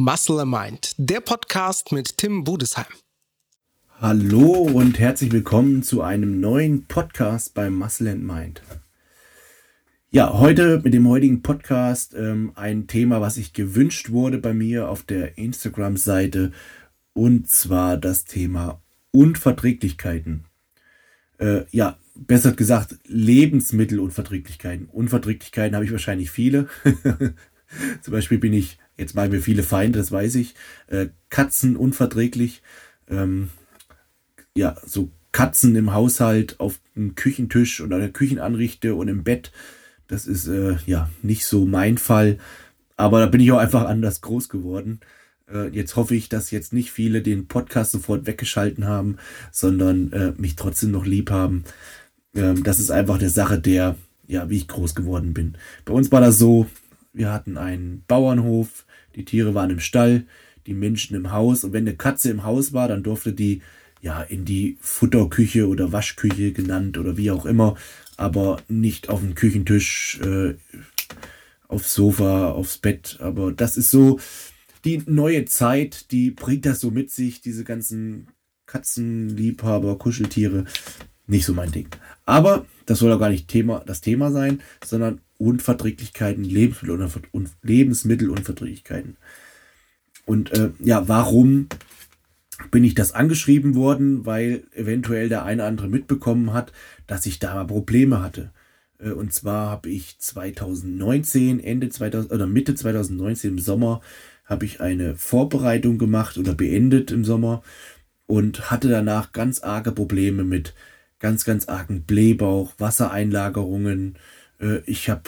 Muscle 0.00 0.46
Mind, 0.46 0.94
der 0.96 1.20
Podcast 1.20 1.90
mit 1.90 2.18
Tim 2.18 2.44
Budesheim. 2.44 2.86
Hallo 4.00 4.52
und 4.52 4.96
herzlich 5.00 5.32
willkommen 5.32 5.82
zu 5.82 6.02
einem 6.02 6.38
neuen 6.38 6.84
Podcast 6.84 7.52
bei 7.52 7.68
Muscle 7.68 8.14
Mind. 8.14 8.62
Ja, 10.10 10.34
heute 10.34 10.80
mit 10.84 10.94
dem 10.94 11.08
heutigen 11.08 11.42
Podcast 11.42 12.14
ähm, 12.14 12.52
ein 12.54 12.86
Thema, 12.86 13.20
was 13.20 13.34
sich 13.34 13.52
gewünscht 13.52 14.10
wurde 14.10 14.38
bei 14.38 14.54
mir 14.54 14.88
auf 14.88 15.02
der 15.02 15.36
Instagram-Seite 15.36 16.52
und 17.12 17.48
zwar 17.48 17.96
das 17.96 18.24
Thema 18.24 18.80
Unverträglichkeiten. 19.10 20.44
Äh, 21.38 21.62
ja, 21.72 21.98
besser 22.14 22.52
gesagt 22.52 22.94
Lebensmittelunverträglichkeiten. 23.08 24.86
Unverträglichkeiten 24.92 25.74
habe 25.74 25.86
ich 25.86 25.90
wahrscheinlich 25.90 26.30
viele. 26.30 26.68
Zum 28.00 28.12
Beispiel 28.12 28.38
bin 28.38 28.52
ich, 28.52 28.78
jetzt 28.98 29.14
machen 29.14 29.32
wir 29.32 29.40
viele 29.40 29.62
Feinde, 29.62 29.98
das 29.98 30.12
weiß 30.12 30.34
ich, 30.34 30.54
äh, 30.88 31.06
Katzen 31.30 31.76
unverträglich. 31.76 32.62
Ähm, 33.08 33.48
ja, 34.56 34.76
so 34.84 35.10
Katzen 35.32 35.76
im 35.76 35.94
Haushalt 35.94 36.58
auf 36.58 36.80
dem 36.96 37.14
Küchentisch 37.14 37.80
oder 37.80 37.98
der 37.98 38.10
Küchenanrichte 38.10 38.94
und 38.94 39.08
im 39.08 39.24
Bett. 39.24 39.52
Das 40.08 40.26
ist 40.26 40.48
äh, 40.48 40.76
ja 40.86 41.08
nicht 41.22 41.46
so 41.46 41.64
mein 41.64 41.98
Fall. 41.98 42.38
Aber 42.96 43.20
da 43.20 43.26
bin 43.26 43.40
ich 43.40 43.52
auch 43.52 43.58
einfach 43.58 43.86
anders 43.86 44.20
groß 44.20 44.48
geworden. 44.48 45.00
Äh, 45.52 45.68
jetzt 45.68 45.96
hoffe 45.96 46.14
ich, 46.14 46.28
dass 46.28 46.50
jetzt 46.50 46.72
nicht 46.72 46.90
viele 46.90 47.22
den 47.22 47.46
Podcast 47.46 47.92
sofort 47.92 48.26
weggeschalten 48.26 48.86
haben, 48.86 49.18
sondern 49.52 50.12
äh, 50.12 50.32
mich 50.36 50.56
trotzdem 50.56 50.90
noch 50.90 51.06
lieb 51.06 51.30
haben. 51.30 51.64
Ähm, 52.34 52.64
das 52.64 52.80
ist 52.80 52.90
einfach 52.90 53.18
eine 53.18 53.30
Sache 53.30 53.58
der, 53.60 53.96
ja, 54.26 54.50
wie 54.50 54.56
ich 54.56 54.68
groß 54.68 54.94
geworden 54.94 55.34
bin. 55.34 55.56
Bei 55.84 55.92
uns 55.92 56.10
war 56.10 56.20
das 56.20 56.38
so, 56.38 56.66
wir 57.12 57.32
hatten 57.32 57.56
einen 57.56 58.04
Bauernhof, 58.08 58.86
die 59.16 59.24
Tiere 59.24 59.54
waren 59.54 59.70
im 59.70 59.80
Stall, 59.80 60.26
die 60.66 60.74
Menschen 60.74 61.16
im 61.16 61.32
Haus 61.32 61.64
und 61.64 61.72
wenn 61.72 61.86
eine 61.86 61.96
Katze 61.96 62.30
im 62.30 62.44
Haus 62.44 62.72
war, 62.72 62.88
dann 62.88 63.02
durfte 63.02 63.32
die 63.32 63.62
ja 64.00 64.22
in 64.22 64.44
die 64.44 64.76
Futterküche 64.80 65.66
oder 65.66 65.92
Waschküche 65.92 66.52
genannt 66.52 66.98
oder 66.98 67.16
wie 67.16 67.30
auch 67.30 67.46
immer, 67.46 67.76
aber 68.16 68.62
nicht 68.68 69.08
auf 69.08 69.20
dem 69.20 69.34
Küchentisch, 69.34 70.20
äh, 70.22 70.54
aufs 71.68 71.94
Sofa, 71.94 72.50
aufs 72.50 72.78
Bett. 72.78 73.18
Aber 73.20 73.52
das 73.52 73.76
ist 73.76 73.90
so 73.90 74.18
die 74.84 75.02
neue 75.06 75.44
Zeit, 75.44 76.10
die 76.10 76.30
bringt 76.30 76.66
das 76.66 76.80
so 76.80 76.90
mit 76.90 77.10
sich, 77.10 77.40
diese 77.40 77.64
ganzen 77.64 78.28
Katzenliebhaber, 78.66 79.98
Kuscheltiere. 79.98 80.64
Nicht 81.26 81.44
so 81.44 81.52
mein 81.52 81.72
Ding. 81.72 81.88
Aber 82.24 82.66
das 82.86 83.00
soll 83.00 83.12
auch 83.12 83.18
gar 83.18 83.28
nicht 83.28 83.48
Thema, 83.48 83.82
das 83.86 84.00
Thema 84.00 84.30
sein, 84.30 84.62
sondern 84.84 85.20
Unverträglichkeiten, 85.38 86.44
Lebensmittel 86.44 87.24
Lebensmittelunverträglichkeiten. 87.62 89.16
Und 90.26 90.52
äh, 90.52 90.70
ja, 90.80 91.08
warum 91.08 91.68
bin 92.70 92.84
ich 92.84 92.94
das 92.94 93.12
angeschrieben 93.12 93.74
worden? 93.74 94.26
Weil 94.26 94.64
eventuell 94.72 95.28
der 95.28 95.44
eine 95.44 95.62
oder 95.62 95.68
andere 95.68 95.88
mitbekommen 95.88 96.52
hat, 96.52 96.72
dass 97.06 97.24
ich 97.24 97.38
da 97.38 97.64
Probleme 97.64 98.20
hatte. 98.20 98.52
Äh, 98.98 99.10
und 99.12 99.32
zwar 99.32 99.70
habe 99.70 99.88
ich 99.88 100.18
2019, 100.18 101.60
Ende 101.60 101.88
2000 101.88 102.32
oder 102.32 102.46
Mitte 102.46 102.74
2019 102.74 103.52
im 103.52 103.58
Sommer, 103.58 104.00
habe 104.44 104.64
ich 104.64 104.80
eine 104.80 105.14
Vorbereitung 105.14 105.98
gemacht 105.98 106.38
oder 106.38 106.54
beendet 106.54 107.10
im 107.10 107.24
Sommer 107.24 107.62
und 108.26 108.70
hatte 108.70 108.88
danach 108.88 109.32
ganz 109.32 109.62
arge 109.62 109.92
Probleme 109.92 110.44
mit 110.44 110.74
ganz, 111.18 111.44
ganz 111.44 111.68
argen 111.68 112.02
Blähbauch, 112.04 112.74
Wassereinlagerungen, 112.78 114.16
äh, 114.60 114.78
ich 114.86 115.08
habe 115.08 115.22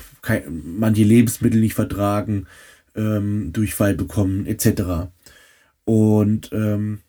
manche 0.48 1.04
Lebensmittel 1.04 1.60
nicht 1.60 1.74
vertragen, 1.74 2.46
ähm, 2.94 3.52
Durchfall 3.52 3.94
bekommen, 3.94 4.46
etc. 4.46 5.10
Und 5.84 6.50
ähm, 6.52 7.00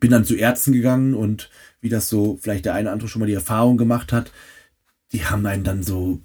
bin 0.00 0.10
dann 0.10 0.24
zu 0.24 0.34
Ärzten 0.34 0.72
gegangen 0.72 1.14
und 1.14 1.50
wie 1.80 1.88
das 1.88 2.08
so 2.08 2.38
vielleicht 2.40 2.64
der 2.64 2.74
eine 2.74 2.88
oder 2.88 2.92
andere 2.92 3.08
schon 3.08 3.20
mal 3.20 3.26
die 3.26 3.34
Erfahrung 3.34 3.76
gemacht 3.76 4.12
hat, 4.12 4.32
die 5.12 5.24
haben 5.24 5.46
einen 5.46 5.64
dann 5.64 5.82
so 5.82 6.20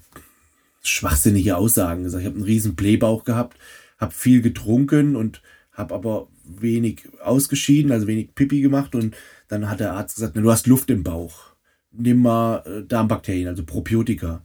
schwachsinnige 0.81 1.57
Aussagen 1.57 2.03
gesagt. 2.03 2.21
Ich 2.21 2.27
habe 2.27 2.37
einen 2.37 2.45
riesen 2.45 2.75
Blähbauch 2.75 3.23
gehabt, 3.23 3.57
habe 3.97 4.13
viel 4.13 4.41
getrunken 4.41 5.15
und 5.15 5.41
habe 5.73 5.93
aber 5.93 6.27
wenig 6.43 7.07
ausgeschieden, 7.21 7.91
also 7.91 8.07
wenig 8.07 8.33
Pipi 8.33 8.61
gemacht 8.61 8.95
und 8.95 9.15
dann 9.47 9.69
hat 9.69 9.79
der 9.79 9.93
Arzt 9.93 10.15
gesagt, 10.15 10.33
na, 10.35 10.41
du 10.41 10.51
hast 10.51 10.67
Luft 10.67 10.89
im 10.89 11.03
Bauch. 11.03 11.55
Nimm 11.91 12.21
mal 12.21 12.63
äh, 12.65 12.83
Darmbakterien, 12.87 13.47
also 13.47 13.63
Probiotika 13.63 14.43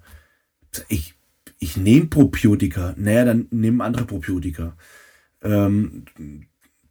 ich, 0.89 1.15
ich 1.59 1.77
nehme 1.77 2.07
Probiotika. 2.07 2.95
Naja, 2.97 3.25
dann 3.25 3.47
nimm 3.51 3.81
andere 3.81 4.05
Probiotika. 4.05 4.77
Ähm, 5.43 6.05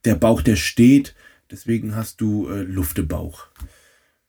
der 0.06 0.16
Bauch, 0.16 0.42
der 0.42 0.56
steht, 0.56 1.16
deswegen 1.50 1.96
hast 1.96 2.22
du 2.22 2.50
äh, 2.50 2.64
Luft 2.64 2.98
im 3.00 3.08
Bauch. 3.08 3.48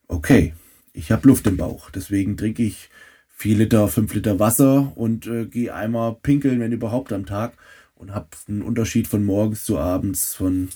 Okay, 0.08 0.54
ich 0.92 1.10
habe 1.10 1.26
Luft 1.28 1.46
im 1.46 1.56
Bauch, 1.56 1.90
deswegen 1.90 2.36
trinke 2.36 2.62
ich 2.62 2.90
4 3.28 3.56
Liter, 3.56 3.88
5 3.88 4.14
Liter 4.14 4.38
Wasser 4.38 4.92
und 4.94 5.26
äh, 5.26 5.46
gehe 5.46 5.74
einmal 5.74 6.16
pinkeln, 6.22 6.60
wenn 6.60 6.72
überhaupt 6.72 7.12
am 7.12 7.26
Tag 7.26 7.54
und 7.94 8.14
habe 8.14 8.28
einen 8.46 8.62
Unterschied 8.62 9.06
von 9.06 9.24
morgens 9.24 9.64
zu 9.64 9.78
abends 9.78 10.34
von 10.34 10.68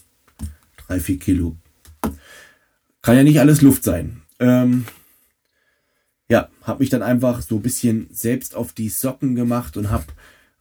3, 0.86 1.00
4 1.00 1.18
Kilo. 1.18 1.56
Kann 3.02 3.16
ja 3.16 3.22
nicht 3.22 3.40
alles 3.40 3.62
Luft 3.62 3.84
sein. 3.84 4.22
Ähm, 4.40 4.86
ja, 6.28 6.48
habe 6.62 6.80
mich 6.80 6.90
dann 6.90 7.02
einfach 7.02 7.42
so 7.42 7.56
ein 7.56 7.62
bisschen 7.62 8.08
selbst 8.10 8.54
auf 8.54 8.72
die 8.72 8.88
Socken 8.88 9.34
gemacht 9.34 9.76
und 9.76 9.90
habe 9.90 10.06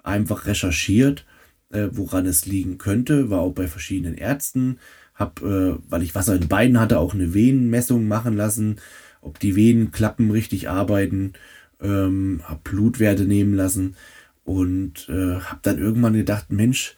einfach 0.04 0.46
recherchiert, 0.46 1.26
äh, 1.72 1.88
woran 1.92 2.26
es 2.26 2.46
liegen 2.46 2.78
könnte. 2.78 3.30
War 3.30 3.42
auch 3.42 3.54
bei 3.54 3.68
verschiedenen 3.68 4.16
Ärzten. 4.16 4.80
Habe, 5.16 5.80
äh, 5.82 5.90
weil 5.90 6.04
ich 6.04 6.14
Wasser 6.14 6.36
in 6.36 6.48
Beinen 6.48 6.80
hatte, 6.80 7.00
auch 7.00 7.14
eine 7.14 7.34
Venenmessung 7.34 8.08
machen 8.08 8.36
lassen, 8.36 8.78
ob 9.22 9.40
die 9.40 9.56
Venenklappen 9.56 10.30
richtig 10.30 10.70
arbeiten. 10.70 11.34
Ähm, 11.82 12.42
habe 12.44 12.60
Blutwerte 12.64 13.24
nehmen 13.24 13.54
lassen 13.54 13.96
und 14.44 15.10
äh, 15.10 15.40
habe 15.40 15.60
dann 15.64 15.80
irgendwann 15.80 16.14
gedacht, 16.14 16.52
Mensch, 16.52 16.96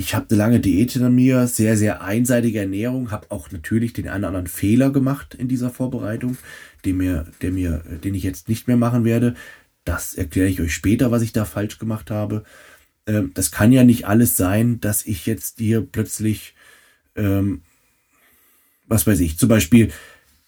ich 0.00 0.14
habe 0.14 0.26
eine 0.30 0.38
lange 0.38 0.60
Diät 0.60 0.92
hinter 0.92 1.10
mir, 1.10 1.48
sehr, 1.48 1.76
sehr 1.76 2.02
einseitige 2.02 2.60
Ernährung, 2.60 3.10
habe 3.10 3.30
auch 3.30 3.50
natürlich 3.50 3.92
den 3.92 4.08
einen 4.08 4.20
oder 4.20 4.28
anderen 4.28 4.46
Fehler 4.46 4.90
gemacht 4.90 5.34
in 5.34 5.48
dieser 5.48 5.70
Vorbereitung, 5.70 6.38
den, 6.84 6.96
mir, 6.96 7.26
der 7.42 7.50
mir, 7.50 7.78
den 8.04 8.14
ich 8.14 8.22
jetzt 8.22 8.48
nicht 8.48 8.68
mehr 8.68 8.76
machen 8.76 9.04
werde. 9.04 9.34
Das 9.84 10.14
erkläre 10.14 10.48
ich 10.48 10.60
euch 10.60 10.72
später, 10.72 11.10
was 11.10 11.22
ich 11.22 11.32
da 11.32 11.44
falsch 11.44 11.78
gemacht 11.78 12.12
habe. 12.12 12.44
Ähm, 13.06 13.32
das 13.34 13.50
kann 13.50 13.72
ja 13.72 13.82
nicht 13.82 14.06
alles 14.06 14.36
sein, 14.36 14.80
dass 14.80 15.04
ich 15.04 15.26
jetzt 15.26 15.58
hier 15.58 15.80
plötzlich, 15.80 16.54
ähm, 17.16 17.62
was 18.86 19.04
weiß 19.04 19.18
ich, 19.18 19.36
zum 19.36 19.48
Beispiel 19.48 19.90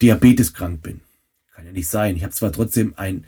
diabeteskrank 0.00 0.80
bin. 0.80 1.00
Kann 1.54 1.66
ja 1.66 1.72
nicht 1.72 1.88
sein. 1.88 2.14
Ich 2.14 2.22
habe 2.22 2.32
zwar 2.32 2.52
trotzdem 2.52 2.94
einen 2.96 3.24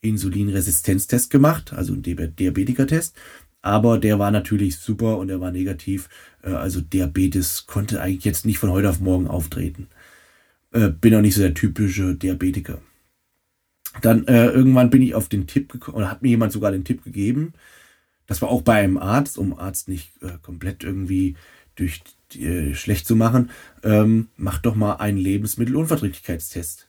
Insulinresistenztest 0.00 1.28
gemacht, 1.28 1.74
also 1.74 1.92
einen 1.92 2.02
Diabetikertest, 2.02 3.14
aber 3.62 3.98
der 3.98 4.18
war 4.18 4.30
natürlich 4.30 4.78
super 4.78 5.18
und 5.18 5.30
er 5.30 5.40
war 5.40 5.50
negativ. 5.50 6.08
Äh, 6.42 6.50
also 6.50 6.80
Diabetes 6.80 7.66
konnte 7.66 8.00
eigentlich 8.00 8.24
jetzt 8.24 8.46
nicht 8.46 8.58
von 8.58 8.70
heute 8.70 8.90
auf 8.90 9.00
morgen 9.00 9.28
auftreten. 9.28 9.88
Äh, 10.72 10.90
bin 10.90 11.14
auch 11.14 11.20
nicht 11.20 11.34
so 11.34 11.42
der 11.42 11.54
typische 11.54 12.14
Diabetiker. 12.14 12.80
Dann 14.02 14.26
äh, 14.26 14.46
irgendwann 14.48 14.90
bin 14.90 15.02
ich 15.02 15.14
auf 15.14 15.28
den 15.28 15.46
Tipp 15.46 15.72
gekommen, 15.72 15.96
oder 15.96 16.10
hat 16.10 16.22
mir 16.22 16.28
jemand 16.28 16.52
sogar 16.52 16.72
den 16.72 16.84
Tipp 16.84 17.04
gegeben. 17.04 17.54
Das 18.26 18.42
war 18.42 18.50
auch 18.50 18.62
bei 18.62 18.74
einem 18.74 18.98
Arzt, 18.98 19.38
um 19.38 19.58
Arzt 19.58 19.88
nicht 19.88 20.10
äh, 20.22 20.38
komplett 20.42 20.84
irgendwie 20.84 21.36
durch 21.74 22.02
äh, 22.34 22.74
schlecht 22.74 23.06
zu 23.06 23.16
machen. 23.16 23.50
Ähm, 23.82 24.28
mach 24.36 24.58
doch 24.58 24.74
mal 24.74 24.96
einen 24.96 25.18
Lebensmittelunverträglichkeitstest. 25.18 26.86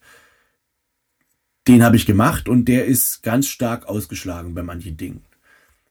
Den 1.67 1.83
habe 1.83 1.95
ich 1.95 2.05
gemacht 2.05 2.49
und 2.49 2.65
der 2.65 2.85
ist 2.85 3.23
ganz 3.23 3.47
stark 3.47 3.87
ausgeschlagen 3.87 4.53
bei 4.53 4.63
manchen 4.63 4.97
Dingen. 4.97 5.21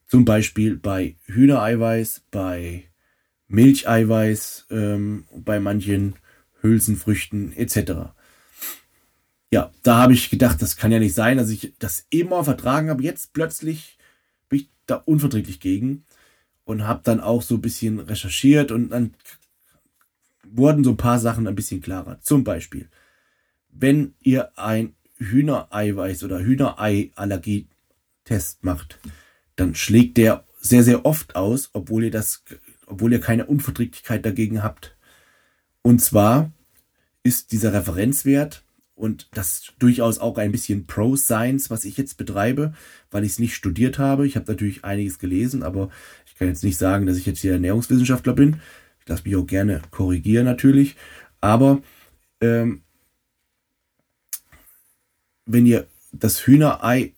Zum 0.09 0.25
Beispiel 0.25 0.77
bei 0.77 1.17
Hühnereiweiß, 1.27 2.23
bei 2.31 2.85
Milcheiweiß, 3.49 4.67
ähm, 4.71 5.27
bei 5.33 5.61
manchen 5.61 6.15
Hülsenfrüchten 6.63 7.53
etc. 7.53 8.15
Ja, 9.51 9.71
da 9.83 9.99
habe 9.99 10.15
ich 10.15 10.31
gedacht, 10.31 10.63
das 10.63 10.77
kann 10.77 10.93
ja 10.93 10.99
nicht 10.99 11.15
sein, 11.15 11.37
dass 11.37 11.51
ich 11.51 11.75
das 11.79 12.07
immer 12.11 12.45
vertragen 12.45 12.91
habe. 12.91 13.03
Jetzt 13.03 13.33
plötzlich 13.33 13.99
bin 14.49 14.61
ich 14.61 14.71
da 14.87 14.97
unverträglich 14.97 15.61
gegen 15.61 16.05
und 16.65 16.87
habe 16.87 17.01
dann 17.05 17.21
auch 17.21 17.43
so 17.43 17.57
ein 17.57 17.63
bisschen 17.63 18.01
recherchiert 18.01 18.73
und 18.73 18.91
dann 18.91 19.15
wurden 20.45 20.85
so 20.85 20.91
ein 20.91 20.97
paar 20.97 21.19
Sachen 21.19 21.47
ein 21.47 21.55
bisschen 21.55 21.81
klarer. 21.81 22.21
Zum 22.21 22.45
Beispiel, 22.45 22.89
wenn 23.71 24.15
ihr 24.21 24.59
ein 24.59 24.95
Hühnereiweiß 25.17 26.25
oder 26.25 26.41
Hühnerei-Allergietest 26.41 28.65
macht, 28.65 28.99
dann 29.59 29.75
schlägt 29.75 30.17
der 30.17 30.45
sehr, 30.61 30.85
sehr 30.85 31.05
oft 31.05 31.35
aus, 31.35 31.71
obwohl 31.73 32.05
ihr 32.05 32.11
das, 32.11 32.45
obwohl 32.87 33.13
ihr 33.13 33.21
keine 33.21 33.47
Unverträglichkeit 33.47 34.25
dagegen 34.25 34.63
habt. 34.63 34.97
Und 35.83 36.01
zwar 36.01 36.53
ist 37.25 37.51
dieser 37.53 37.73
Referenzwert 37.73 38.63
und 38.95 39.29
das 39.33 39.73
durchaus 39.79 40.19
auch 40.19 40.39
ein 40.39 40.53
bisschen 40.53 40.87
Pro-Science, 40.87 41.71
was 41.71 41.85
ich 41.85 41.97
jetzt 41.97 42.17
betreibe, 42.19 42.73
weil 43.11 43.25
ich 43.25 43.33
es 43.33 43.39
nicht 43.39 43.55
studiert 43.55 43.99
habe. 43.99 44.27
Ich 44.27 44.37
habe 44.37 44.51
natürlich 44.51 44.85
einiges 44.85 45.19
gelesen, 45.19 45.63
aber 45.63 45.91
ich 46.27 46.37
kann 46.37 46.49
jetzt 46.49 46.65
nicht 46.65 46.79
sagen, 46.79 47.07
dass 47.07 47.17
ich 47.17 47.27
jetzt 47.27 47.41
hier 47.41 47.53
Ernährungswissenschaftler 47.53 48.35
bin. 48.35 48.61
Ich 49.01 49.09
lasse 49.09 49.25
mich 49.25 49.37
auch 49.37 49.47
gerne 49.47 49.83
korrigieren 49.91 50.45
natürlich. 50.45 50.95
Aber 51.41 51.83
ähm, 52.41 52.83
wenn 55.47 55.67
ihr 55.67 55.87
das 56.13 56.47
Hühnerei 56.47 57.15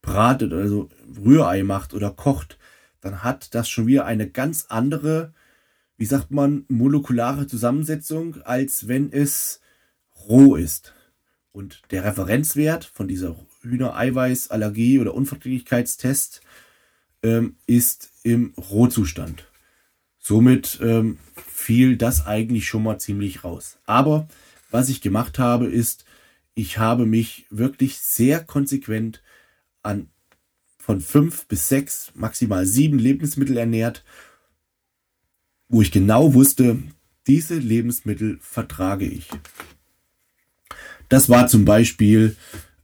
bratet, 0.00 0.52
also 0.52 0.88
Rührei 1.24 1.62
macht 1.62 1.94
oder 1.94 2.10
kocht, 2.10 2.58
dann 3.00 3.22
hat 3.22 3.54
das 3.54 3.68
schon 3.68 3.86
wieder 3.86 4.04
eine 4.04 4.28
ganz 4.28 4.66
andere, 4.68 5.32
wie 5.96 6.06
sagt 6.06 6.30
man, 6.30 6.64
molekulare 6.68 7.46
Zusammensetzung, 7.46 8.42
als 8.42 8.88
wenn 8.88 9.12
es 9.12 9.60
roh 10.28 10.56
ist. 10.56 10.94
Und 11.52 11.82
der 11.90 12.04
Referenzwert 12.04 12.84
von 12.84 13.08
dieser 13.08 13.36
Hühnereiweiß-Allergie- 13.62 15.00
oder 15.00 15.14
Unverträglichkeitstest 15.14 16.42
ähm, 17.22 17.56
ist 17.66 18.10
im 18.22 18.52
Rohzustand. 18.56 19.50
Somit 20.18 20.80
ähm, 20.82 21.18
fiel 21.36 21.96
das 21.96 22.26
eigentlich 22.26 22.66
schon 22.66 22.82
mal 22.82 22.98
ziemlich 22.98 23.44
raus. 23.44 23.78
Aber 23.86 24.28
was 24.70 24.88
ich 24.88 25.00
gemacht 25.00 25.38
habe, 25.38 25.66
ist, 25.66 26.04
ich 26.54 26.78
habe 26.78 27.06
mich 27.06 27.46
wirklich 27.50 27.98
sehr 27.98 28.42
konsequent 28.42 29.22
an 29.82 30.10
von 30.86 31.00
fünf 31.00 31.46
bis 31.46 31.68
sechs, 31.68 32.12
maximal 32.14 32.64
sieben 32.64 33.00
Lebensmittel 33.00 33.56
ernährt, 33.56 34.04
wo 35.68 35.82
ich 35.82 35.90
genau 35.90 36.32
wusste, 36.32 36.78
diese 37.26 37.56
Lebensmittel 37.56 38.38
vertrage 38.40 39.04
ich. 39.04 39.28
Das 41.08 41.28
war 41.28 41.48
zum 41.48 41.64
Beispiel 41.64 42.36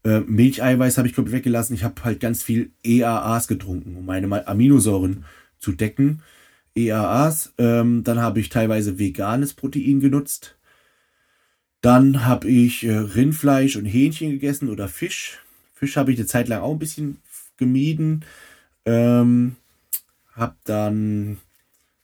äh, 0.03 0.19
Milcheiweiß 0.19 0.99
habe 0.99 1.07
ich 1.07 1.15
komplett 1.15 1.37
weggelassen. 1.37 1.75
Ich 1.75 1.85
habe 1.85 2.03
halt 2.03 2.19
ganz 2.19 2.43
viel 2.43 2.73
EAAs 2.83 3.47
getrunken, 3.47 3.97
um 3.97 4.05
meine 4.05 4.49
Aminosäuren 4.49 5.25
zu 5.61 5.71
decken. 5.71 6.23
EAAs. 6.75 7.55
Ähm, 7.59 8.03
dann 8.03 8.19
habe 8.19 8.41
ich 8.41 8.49
teilweise 8.49 8.99
veganes 8.99 9.55
Protein 9.55 10.01
genutzt. 10.01 10.57
Dann 11.83 12.25
habe 12.27 12.49
ich 12.49 12.83
äh, 12.83 12.97
Rindfleisch 12.97 13.77
und 13.77 13.85
Hähnchen 13.85 14.33
gegessen 14.33 14.71
oder 14.71 14.89
Fisch. 14.89 15.39
Fisch 15.73 15.97
habe 15.97 16.11
ich 16.11 16.19
eine 16.19 16.27
Zeit 16.27 16.49
lang 16.49 16.63
auch 16.63 16.73
ein 16.73 16.81
bisschen 16.81 17.19
gemieden. 17.63 18.25
Ähm, 18.85 19.57
habe 20.35 20.57
dann 20.65 21.39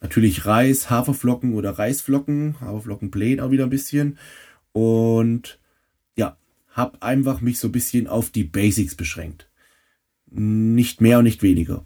natürlich 0.01 0.47
Reis, 0.47 0.91
Haferflocken 0.91 1.55
oder 1.55 1.73
Reisflocken, 1.73 2.61
Haferflocken 2.61 3.11
plain 3.11 3.41
auch 3.41 3.51
wieder 3.51 3.65
ein 3.65 3.71
bisschen. 3.71 4.19
Und 4.73 5.59
ja, 6.17 6.37
habe 6.71 7.03
einfach 7.03 7.41
mich 7.41 7.59
so 7.59 7.69
ein 7.69 7.73
bisschen 7.73 8.07
auf 8.07 8.31
die 8.31 8.45
Basics 8.45 8.95
beschränkt. 8.95 9.49
Nicht 10.31 11.01
mehr 11.01 11.19
und 11.19 11.25
nicht 11.25 11.43
weniger. 11.43 11.85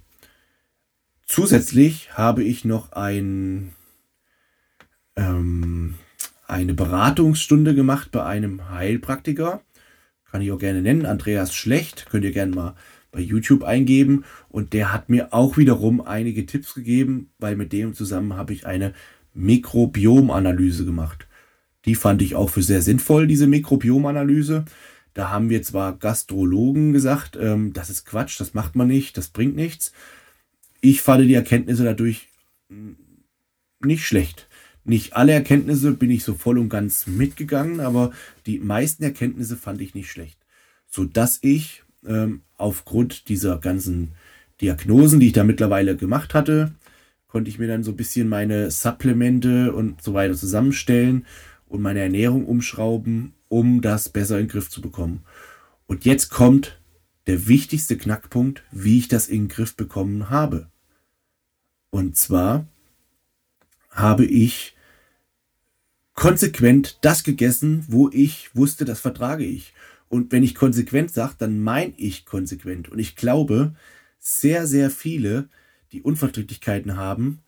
Zusätzlich 1.27 2.13
habe 2.13 2.43
ich 2.43 2.65
noch 2.65 2.93
ein, 2.93 3.73
ähm, 5.17 5.95
eine 6.47 6.75
Beratungsstunde 6.75 7.75
gemacht 7.75 8.11
bei 8.11 8.25
einem 8.25 8.69
Heilpraktiker. 8.69 9.63
Kann 10.31 10.43
ich 10.43 10.53
auch 10.53 10.59
gerne 10.59 10.83
nennen. 10.83 11.07
Andreas 11.07 11.55
Schlecht. 11.55 12.07
Könnt 12.11 12.25
ihr 12.25 12.33
gerne 12.33 12.55
mal 12.55 12.75
bei 13.13 13.21
YouTube 13.21 13.63
eingeben. 13.63 14.25
Und 14.49 14.73
der 14.73 14.93
hat 14.93 15.09
mir 15.09 15.33
auch 15.33 15.57
wiederum 15.57 16.01
einige 16.01 16.47
Tipps 16.47 16.75
gegeben, 16.75 17.31
weil 17.39 17.55
mit 17.55 17.73
dem 17.73 17.95
zusammen 17.95 18.35
habe 18.35 18.53
ich 18.53 18.67
eine 18.67 18.93
Mikrobiomanalyse 19.35 20.85
gemacht. 20.85 21.29
Die 21.85 21.95
fand 21.95 22.23
ich 22.23 22.35
auch 22.35 22.51
für 22.51 22.63
sehr 22.63 22.83
sinnvoll, 22.83 23.29
diese 23.29 23.47
Mikrobiomanalyse. 23.47 24.65
Da 25.15 25.31
haben 25.31 25.51
wir 25.51 25.63
zwar 25.63 25.97
Gastrologen 25.97 26.93
gesagt, 26.93 27.39
ähm, 27.41 27.73
das 27.73 27.91
ist 27.91 28.07
Quatsch, 28.07 28.41
das 28.41 28.55
macht 28.55 28.75
man 28.75 28.89
nicht, 28.89 29.17
das 29.17 29.29
bringt 29.29 29.55
nichts 29.55 29.93
ich 30.83 31.01
fand 31.01 31.27
die 31.27 31.35
Erkenntnisse 31.35 31.85
dadurch 31.85 32.29
nicht 33.81 34.05
schlecht. 34.05 34.49
Nicht 34.85 35.15
alle 35.15 35.33
Erkenntnisse 35.33 35.93
bin 35.93 36.11
ich 36.11 36.25
so 36.25 36.35
voll 36.35 36.59
und 36.59 36.69
ganz 36.69 37.07
mitgegangen, 37.07 37.81
aber 37.81 38.11
die 38.47 38.59
meisten 38.59 39.05
Erkenntnisse 39.05 39.57
fand 39.57 39.81
ich 39.81 39.95
nicht 39.95 40.11
schlecht. 40.11 40.39
So 40.89 41.05
dass 41.05 41.39
ich 41.41 41.85
ähm, 42.05 42.43
aufgrund 42.63 43.29
dieser 43.29 43.59
ganzen 43.59 44.13
Diagnosen, 44.61 45.21
die 45.21 45.29
ich 45.29 45.33
da 45.33 45.45
mittlerweile 45.45 45.97
gemacht 45.97 46.35
hatte, 46.35 46.73
konnte 47.27 47.51
ich 47.51 47.59
mir 47.59 47.67
dann 47.67 47.83
so 47.83 47.93
ein 47.93 47.97
bisschen 47.97 48.29
meine 48.29 48.71
Supplemente 48.71 49.73
und 49.73 50.03
so 50.03 50.15
weiter 50.15 50.35
zusammenstellen 50.35 51.27
und 51.67 51.83
meine 51.83 52.01
Ernährung 52.01 52.47
umschrauben, 52.47 53.33
um 53.49 53.81
das 53.81 54.09
besser 54.09 54.39
in 54.39 54.47
den 54.47 54.51
Griff 54.51 54.71
zu 54.71 54.81
bekommen. 54.81 55.25
Und 55.87 56.05
jetzt 56.05 56.31
kommt 56.31 56.79
der 57.27 57.49
wichtigste 57.49 57.97
Knackpunkt, 57.97 58.63
wie 58.71 58.99
ich 58.99 59.09
das 59.09 59.29
in 59.29 59.45
den 59.45 59.49
Griff 59.49 59.75
bekommen 59.77 60.31
habe. 60.31 60.69
Und 61.91 62.17
zwar 62.17 62.67
habe 63.91 64.25
ich 64.25 64.75
konsequent 66.15 66.99
das 67.03 67.25
gegessen, 67.25 67.85
wo 67.89 68.09
ich 68.11 68.55
wusste, 68.55 68.85
das 68.85 69.01
vertrage 69.01 69.45
ich. 69.45 69.73
Und 70.13 70.31
wenn 70.31 70.43
ich 70.43 70.55
konsequent 70.55 71.11
sage, 71.11 71.37
dann 71.39 71.59
meine 71.63 71.95
ich 71.97 72.27
konsequent. 72.27 72.91
Und 72.91 72.99
ich 72.99 73.17
glaube, 73.17 73.75
sehr, 74.19 74.67
sehr 74.67 74.91
viele, 74.91 75.49
die 75.91 76.03
Unverträglichkeiten 76.03 76.99
haben, 76.99 77.39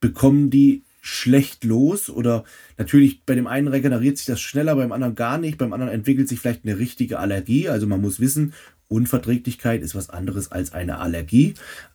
bekommen 0.00 0.50
die 0.50 0.82
schlecht 1.00 1.64
los 1.64 2.10
oder 2.10 2.44
natürlich 2.76 3.24
bei 3.24 3.34
dem 3.34 3.46
einen 3.46 3.68
regeneriert 3.68 4.18
sich 4.18 4.26
das 4.26 4.42
schneller, 4.42 4.76
beim 4.76 4.92
anderen 4.92 5.14
gar 5.14 5.38
nicht, 5.38 5.56
beim 5.56 5.72
anderen 5.72 5.94
entwickelt 5.94 6.28
sich 6.28 6.40
vielleicht 6.40 6.66
eine 6.66 6.78
richtige 6.78 7.20
Allergie. 7.20 7.70
Also 7.70 7.86
man 7.86 8.02
muss 8.02 8.20
wissen, 8.20 8.52
Unverträglichkeit 8.88 9.80
ist 9.80 9.94
was 9.94 10.10
anderes 10.10 10.52
als 10.52 10.74
eine 10.74 10.98
Allergie. 10.98 11.54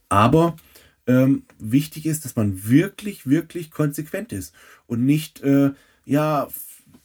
Aber 0.10 0.58
ähm, 1.06 1.44
wichtig 1.60 2.08
ist, 2.08 2.26
dass 2.26 2.36
man 2.36 2.68
wirklich, 2.68 3.28
wirklich 3.28 3.70
konsequent 3.70 4.34
ist 4.34 4.56
und 4.88 5.06
nicht, 5.06 5.44
äh, 5.44 5.70
ja, 6.06 6.48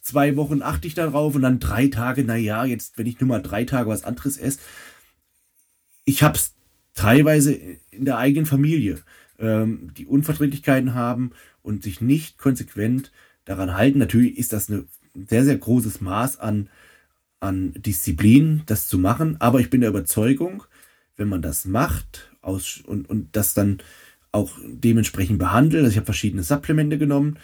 zwei 0.05 0.37
Wochen 0.37 0.61
achte 0.61 0.87
ich 0.87 0.93
darauf 0.93 1.33
und 1.35 1.41
dann 1.41 1.59
drei 1.59 1.87
Tage, 1.87 2.23
naja, 2.23 2.63
jetzt, 2.63 2.97
wenn 2.97 3.07
ich 3.07 3.19
nur 3.19 3.27
mal 3.27 3.41
drei 3.41 3.65
Tage 3.65 3.89
was 3.89 4.03
anderes 4.03 4.37
esse. 4.37 4.59
Ich 6.05 6.21
habe 6.21 6.37
es 6.37 6.53
teilweise 6.93 7.53
in 7.89 8.05
der 8.05 8.19
eigenen 8.19 8.45
Familie, 8.45 8.99
ähm, 9.39 9.91
die 9.97 10.05
Unverträglichkeiten 10.05 10.93
haben 10.93 11.31
und 11.63 11.81
sich 11.81 12.01
nicht 12.01 12.37
konsequent 12.37 13.11
daran 13.45 13.73
halten. 13.73 13.97
Natürlich 13.97 14.37
ist 14.37 14.53
das 14.53 14.69
ein 14.69 14.87
sehr, 15.27 15.43
sehr 15.43 15.57
großes 15.57 16.01
Maß 16.01 16.39
an, 16.39 16.69
an 17.39 17.73
Disziplin, 17.73 18.61
das 18.67 18.87
zu 18.87 18.99
machen, 18.99 19.37
aber 19.41 19.59
ich 19.59 19.71
bin 19.71 19.81
der 19.81 19.89
Überzeugung, 19.89 20.63
wenn 21.17 21.29
man 21.29 21.41
das 21.41 21.65
macht 21.65 22.31
aus 22.41 22.79
und, 22.85 23.09
und 23.09 23.35
das 23.35 23.55
dann 23.55 23.79
auch 24.31 24.51
dementsprechend 24.63 25.39
behandelt, 25.39 25.83
also 25.83 25.93
ich 25.93 25.97
habe 25.97 26.05
verschiedene 26.05 26.43
Supplemente 26.43 26.99
genommen, 26.99 27.39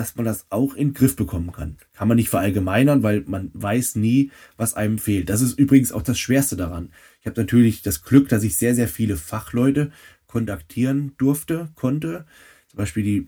dass 0.00 0.16
man 0.16 0.24
das 0.24 0.46
auch 0.48 0.72
in 0.76 0.88
den 0.88 0.94
Griff 0.94 1.14
bekommen 1.14 1.52
kann. 1.52 1.76
Kann 1.92 2.08
man 2.08 2.16
nicht 2.16 2.30
verallgemeinern, 2.30 3.02
weil 3.02 3.22
man 3.26 3.50
weiß 3.52 3.96
nie, 3.96 4.30
was 4.56 4.72
einem 4.72 4.96
fehlt. 4.96 5.28
Das 5.28 5.42
ist 5.42 5.58
übrigens 5.58 5.92
auch 5.92 6.00
das 6.00 6.18
Schwerste 6.18 6.56
daran. 6.56 6.88
Ich 7.20 7.26
habe 7.26 7.38
natürlich 7.38 7.82
das 7.82 8.02
Glück, 8.02 8.30
dass 8.30 8.42
ich 8.42 8.56
sehr, 8.56 8.74
sehr 8.74 8.88
viele 8.88 9.18
Fachleute 9.18 9.92
kontaktieren 10.26 11.12
durfte, 11.18 11.68
konnte. 11.74 12.24
Zum 12.68 12.78
Beispiel 12.78 13.02
die 13.02 13.26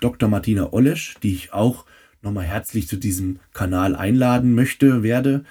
Dr. 0.00 0.28
Martina 0.28 0.72
Olesch, 0.72 1.16
die 1.20 1.34
ich 1.34 1.52
auch 1.52 1.84
nochmal 2.22 2.44
herzlich 2.44 2.86
zu 2.86 2.96
diesem 2.96 3.40
Kanal 3.52 3.96
einladen 3.96 4.54
möchte, 4.54 5.02
werde. 5.02 5.44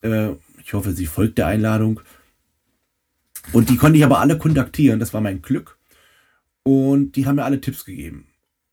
Äh, 0.00 0.30
ich 0.64 0.72
hoffe, 0.72 0.92
sie 0.92 1.04
folgt 1.04 1.36
der 1.36 1.46
Einladung. 1.46 2.00
Und 3.52 3.68
die 3.68 3.76
konnte 3.76 3.98
ich 3.98 4.04
aber 4.06 4.20
alle 4.20 4.38
kontaktieren, 4.38 4.98
das 4.98 5.12
war 5.12 5.20
mein 5.20 5.42
Glück. 5.42 5.76
Und 6.62 7.16
die 7.16 7.26
haben 7.26 7.36
mir 7.36 7.44
alle 7.44 7.60
Tipps 7.60 7.84
gegeben. 7.84 8.29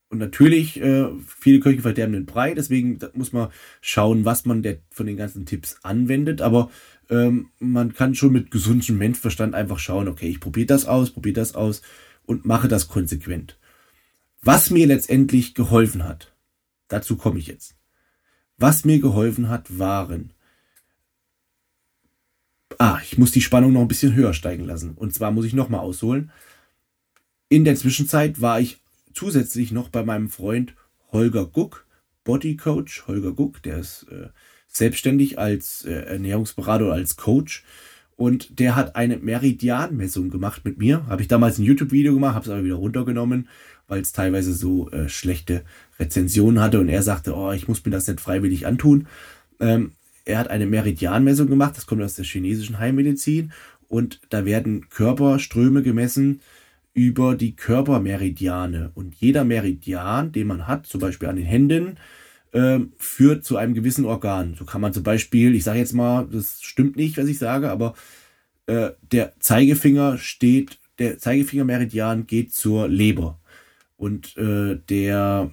Und 0.09 0.19
natürlich, 0.19 0.79
äh, 0.81 1.07
viele 1.25 1.59
Köche 1.59 1.81
verderben 1.81 2.13
den 2.13 2.25
Brei, 2.25 2.53
deswegen 2.53 2.99
muss 3.13 3.33
man 3.33 3.49
schauen, 3.81 4.23
was 4.23 4.45
man 4.45 4.63
der, 4.63 4.77
von 4.89 5.05
den 5.05 5.17
ganzen 5.17 5.45
Tipps 5.45 5.77
anwendet. 5.83 6.41
Aber 6.41 6.69
ähm, 7.09 7.49
man 7.59 7.93
kann 7.93 8.15
schon 8.15 8.31
mit 8.31 8.49
gesundem 8.51 8.97
Menschverstand 8.97 9.53
einfach 9.53 9.79
schauen, 9.79 10.07
okay, 10.07 10.29
ich 10.29 10.39
probiere 10.39 10.67
das 10.67 10.85
aus, 10.85 11.11
probiere 11.11 11.35
das 11.35 11.55
aus 11.55 11.81
und 12.25 12.45
mache 12.45 12.67
das 12.67 12.87
konsequent. 12.87 13.57
Was 14.41 14.69
mir 14.69 14.87
letztendlich 14.87 15.55
geholfen 15.55 16.05
hat, 16.05 16.33
dazu 16.87 17.17
komme 17.17 17.39
ich 17.39 17.47
jetzt. 17.47 17.75
Was 18.57 18.85
mir 18.85 18.99
geholfen 18.99 19.49
hat, 19.49 19.77
waren 19.77 20.31
Ah, 22.79 22.99
ich 23.03 23.17
muss 23.17 23.31
die 23.31 23.41
Spannung 23.41 23.73
noch 23.73 23.81
ein 23.81 23.87
bisschen 23.87 24.13
höher 24.13 24.33
steigen 24.33 24.65
lassen. 24.65 24.91
Und 24.91 25.13
zwar 25.13 25.31
muss 25.31 25.45
ich 25.45 25.53
nochmal 25.53 25.79
ausholen. 25.79 26.31
In 27.49 27.65
der 27.65 27.75
Zwischenzeit 27.75 28.41
war 28.41 28.59
ich 28.59 28.79
zusätzlich 29.17 29.71
noch 29.71 29.89
bei 29.89 30.03
meinem 30.03 30.29
Freund 30.29 30.75
Holger 31.11 31.47
Guck, 31.47 31.85
Bodycoach 32.23 33.07
Holger 33.07 33.31
Guck, 33.31 33.63
der 33.63 33.79
ist 33.79 34.05
äh, 34.11 34.27
selbstständig 34.67 35.39
als 35.39 35.85
äh, 35.85 35.91
Ernährungsberater 35.91 36.85
oder 36.85 36.93
als 36.93 37.15
Coach. 37.17 37.63
Und 38.15 38.59
der 38.59 38.75
hat 38.75 38.95
eine 38.95 39.17
Meridianmessung 39.17 40.29
gemacht 40.29 40.65
mit 40.65 40.77
mir. 40.77 41.05
Habe 41.07 41.21
ich 41.21 41.27
damals 41.27 41.57
ein 41.57 41.63
YouTube-Video 41.63 42.13
gemacht, 42.13 42.35
habe 42.35 42.45
es 42.45 42.51
aber 42.51 42.63
wieder 42.63 42.75
runtergenommen, 42.75 43.47
weil 43.87 44.01
es 44.01 44.11
teilweise 44.11 44.53
so 44.53 44.89
äh, 44.91 45.07
schlechte 45.09 45.63
Rezensionen 45.99 46.59
hatte. 46.59 46.79
Und 46.79 46.89
er 46.89 47.03
sagte, 47.03 47.35
oh, 47.35 47.51
ich 47.51 47.67
muss 47.67 47.85
mir 47.85 47.91
das 47.91 48.07
nicht 48.07 48.21
freiwillig 48.21 48.65
antun. 48.65 49.07
Ähm, 49.59 49.91
er 50.25 50.39
hat 50.39 50.49
eine 50.49 50.65
Meridianmessung 50.65 51.47
gemacht, 51.47 51.77
das 51.77 51.85
kommt 51.85 52.03
aus 52.03 52.15
der 52.15 52.25
chinesischen 52.25 52.79
Heilmedizin 52.79 53.51
und 53.87 54.19
da 54.29 54.45
werden 54.45 54.89
Körperströme 54.89 55.83
gemessen 55.83 56.41
über 56.97 57.35
die 57.35 57.55
Körpermeridiane. 57.55 58.89
Und 58.95 59.13
jeder 59.13 59.43
Meridian, 59.43 60.31
den 60.31 60.47
man 60.47 60.67
hat, 60.67 60.87
zum 60.87 60.99
Beispiel 60.99 61.29
an 61.29 61.35
den 61.35 61.45
Händen, 61.45 61.99
äh, 62.53 62.79
führt 62.97 63.45
zu 63.45 63.55
einem 63.55 63.75
gewissen 63.75 64.03
Organ. 64.03 64.55
So 64.57 64.65
kann 64.65 64.81
man 64.81 64.93
zum 64.93 65.03
Beispiel, 65.03 65.53
ich 65.53 65.63
sage 65.63 65.77
jetzt 65.77 65.93
mal, 65.93 66.27
das 66.27 66.63
stimmt 66.63 66.95
nicht, 66.95 67.19
was 67.19 67.27
ich 67.27 67.37
sage, 67.37 67.69
aber 67.69 67.93
äh, 68.65 68.93
der 69.11 69.39
Zeigefinger 69.39 70.17
steht, 70.17 70.79
der 70.97 71.19
Zeigefingermeridian 71.19 72.25
geht 72.25 72.51
zur 72.51 72.87
Leber. 72.87 73.39
Und 73.95 74.35
äh, 74.35 74.79
der 74.89 75.51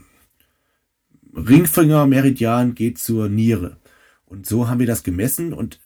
Ringfingermeridian 1.36 2.74
geht 2.74 2.96
zur 2.98 3.28
Niere. 3.28 3.76
Und 4.24 4.46
so 4.46 4.70
haben 4.70 4.80
wir 4.80 4.86
das 4.86 5.02
gemessen 5.02 5.52
und 5.52 5.78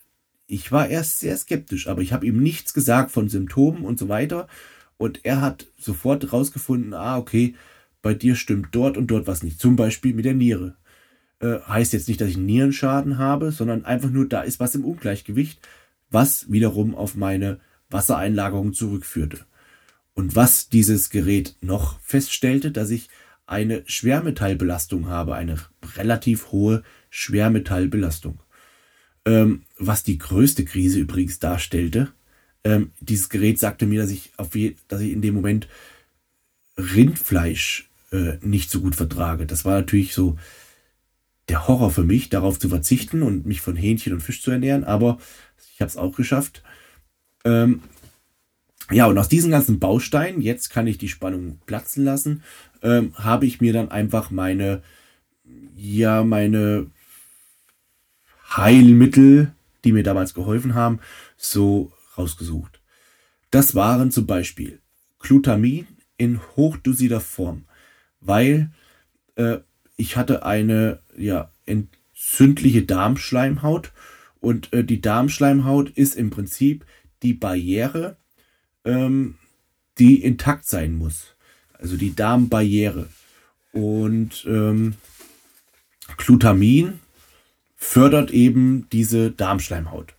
ich 0.47 0.71
war 0.71 0.89
erst 0.89 1.19
sehr 1.19 1.37
skeptisch, 1.37 1.89
aber 1.89 2.01
ich 2.01 2.13
habe 2.13 2.27
ihm 2.27 2.41
nichts 2.41 2.73
gesagt 2.73 3.11
von 3.11 3.29
Symptomen 3.29 3.85
und 3.85 3.99
so 3.99 4.09
weiter. 4.09 4.47
Und 4.99 5.25
er 5.25 5.41
hat 5.41 5.67
sofort 5.79 6.33
rausgefunden, 6.33 6.93
ah, 6.93 7.17
okay, 7.17 7.55
bei 8.03 8.15
dir 8.15 8.37
stimmt 8.37 8.69
dort 8.73 8.97
und 8.97 9.07
dort 9.07 9.27
was 9.27 9.43
nicht. 9.43 9.61
Zum 9.61 9.77
Beispiel 9.77 10.13
mit 10.13 10.25
der 10.25 10.35
Niere. 10.35 10.77
Äh, 11.41 11.61
heißt 11.61 11.93
jetzt 11.93 12.09
nicht, 12.09 12.21
dass 12.21 12.29
ich 12.29 12.37
einen 12.37 12.47
Nierenschaden 12.47 13.17
habe, 13.17 13.53
sondern 13.53 13.85
einfach 13.85 14.11
nur, 14.11 14.29
da 14.29 14.43
ist 14.43 14.61
was 14.61 14.75
im 14.75 14.85
Ungleichgewicht, 14.85 15.61
was 16.11 16.51
wiederum 16.51 16.95
auf 16.95 17.15
meine 17.15 17.61
Wassereinlagerung 17.91 18.75
zurückführte. 18.75 19.39
Und 20.15 20.35
was 20.35 20.69
dieses 20.69 21.11
Gerät 21.11 21.55
noch 21.61 22.01
feststellte, 22.01 22.73
dass 22.73 22.91
ich 22.91 23.09
eine 23.47 23.83
Schwermetallbelastung 23.87 25.09
habe, 25.09 25.35
eine 25.35 25.57
relativ 25.97 26.51
hohe 26.51 26.83
Schwermetallbelastung. 27.09 28.43
Ähm, 29.25 29.63
was 29.79 30.03
die 30.03 30.19
größte 30.19 30.65
Krise 30.65 30.99
übrigens 30.99 31.39
darstellte, 31.39 32.13
ähm, 32.65 32.93
dieses 33.01 33.29
Gerät 33.29 33.59
sagte 33.59 33.87
mir, 33.87 34.01
dass 34.01 34.11
ich, 34.11 34.33
auf 34.37 34.55
je, 34.55 34.75
dass 34.89 35.01
ich 35.01 35.13
in 35.13 35.23
dem 35.23 35.35
Moment 35.35 35.69
Rindfleisch 36.77 37.89
äh, 38.13 38.39
nicht 38.41 38.71
so 38.71 38.81
gut 38.81 38.97
vertrage. 38.97 39.47
Das 39.47 39.65
war 39.65 39.75
natürlich 39.75 40.15
so 40.15 40.39
der 41.49 41.67
Horror 41.67 41.91
für 41.91 42.05
mich, 42.05 42.29
darauf 42.29 42.59
zu 42.59 42.69
verzichten 42.69 43.23
und 43.23 43.47
mich 43.47 43.61
von 43.61 43.77
Hähnchen 43.77 44.13
und 44.13 44.21
Fisch 44.21 44.43
zu 44.43 44.51
ernähren, 44.51 44.85
aber 44.85 45.19
ich 45.73 45.81
habe 45.81 45.89
es 45.89 45.97
auch 45.97 46.15
geschafft. 46.15 46.63
Ähm, 47.45 47.83
ja, 48.91 49.07
und 49.07 49.19
aus 49.19 49.29
diesen 49.29 49.51
ganzen 49.51 49.79
Bausteinen, 49.79 50.41
jetzt 50.41 50.71
kann 50.71 50.87
ich 50.87 50.99
die 50.99 51.09
Spannung 51.09 51.59
platzen 51.67 52.05
lassen, 52.05 52.43
ähm, 52.83 53.13
habe 53.17 53.47
ich 53.47 53.61
mir 53.61 53.73
dann 53.73 53.91
einfach 53.91 54.31
meine, 54.31 54.83
ja, 55.77 56.25
meine 56.25 56.87
Heilmittel, 58.57 59.53
die 59.85 59.93
mir 59.93 60.03
damals 60.03 60.35
geholfen 60.35 60.75
haben, 60.75 61.01
so 61.37 61.93
rausgesucht. 62.19 62.81
Das 63.51 63.75
waren 63.75 64.11
zum 64.11 64.27
Beispiel 64.27 64.81
Glutamin 65.21 65.87
in 66.17 66.41
hochdosierter 66.57 67.21
Form, 67.21 67.65
weil 68.21 68.71
äh, 69.37 69.59
ich 69.97 70.17
hatte 70.17 70.45
eine 70.45 71.01
ja, 71.17 71.51
entzündliche 71.67 72.83
Darmschleimhaut 72.83 73.93
und 74.41 74.73
äh, 74.73 74.85
die 74.85 75.01
Darmschleimhaut 75.01 75.91
ist 75.91 76.15
im 76.17 76.31
Prinzip 76.31 76.85
die 77.23 77.35
Barriere, 77.35 78.17
ähm, 78.85 79.37
die 79.99 80.23
intakt 80.23 80.67
sein 80.67 80.95
muss. 80.95 81.35
Also 81.73 81.97
die 81.97 82.15
Darmbarriere. 82.15 83.09
Und 83.73 84.45
ähm, 84.49 84.95
Glutamin 86.17 87.01
fördert 87.77 88.31
eben 88.31 88.89
diese 88.91 89.31
Darmschleimhaut. 89.31 90.15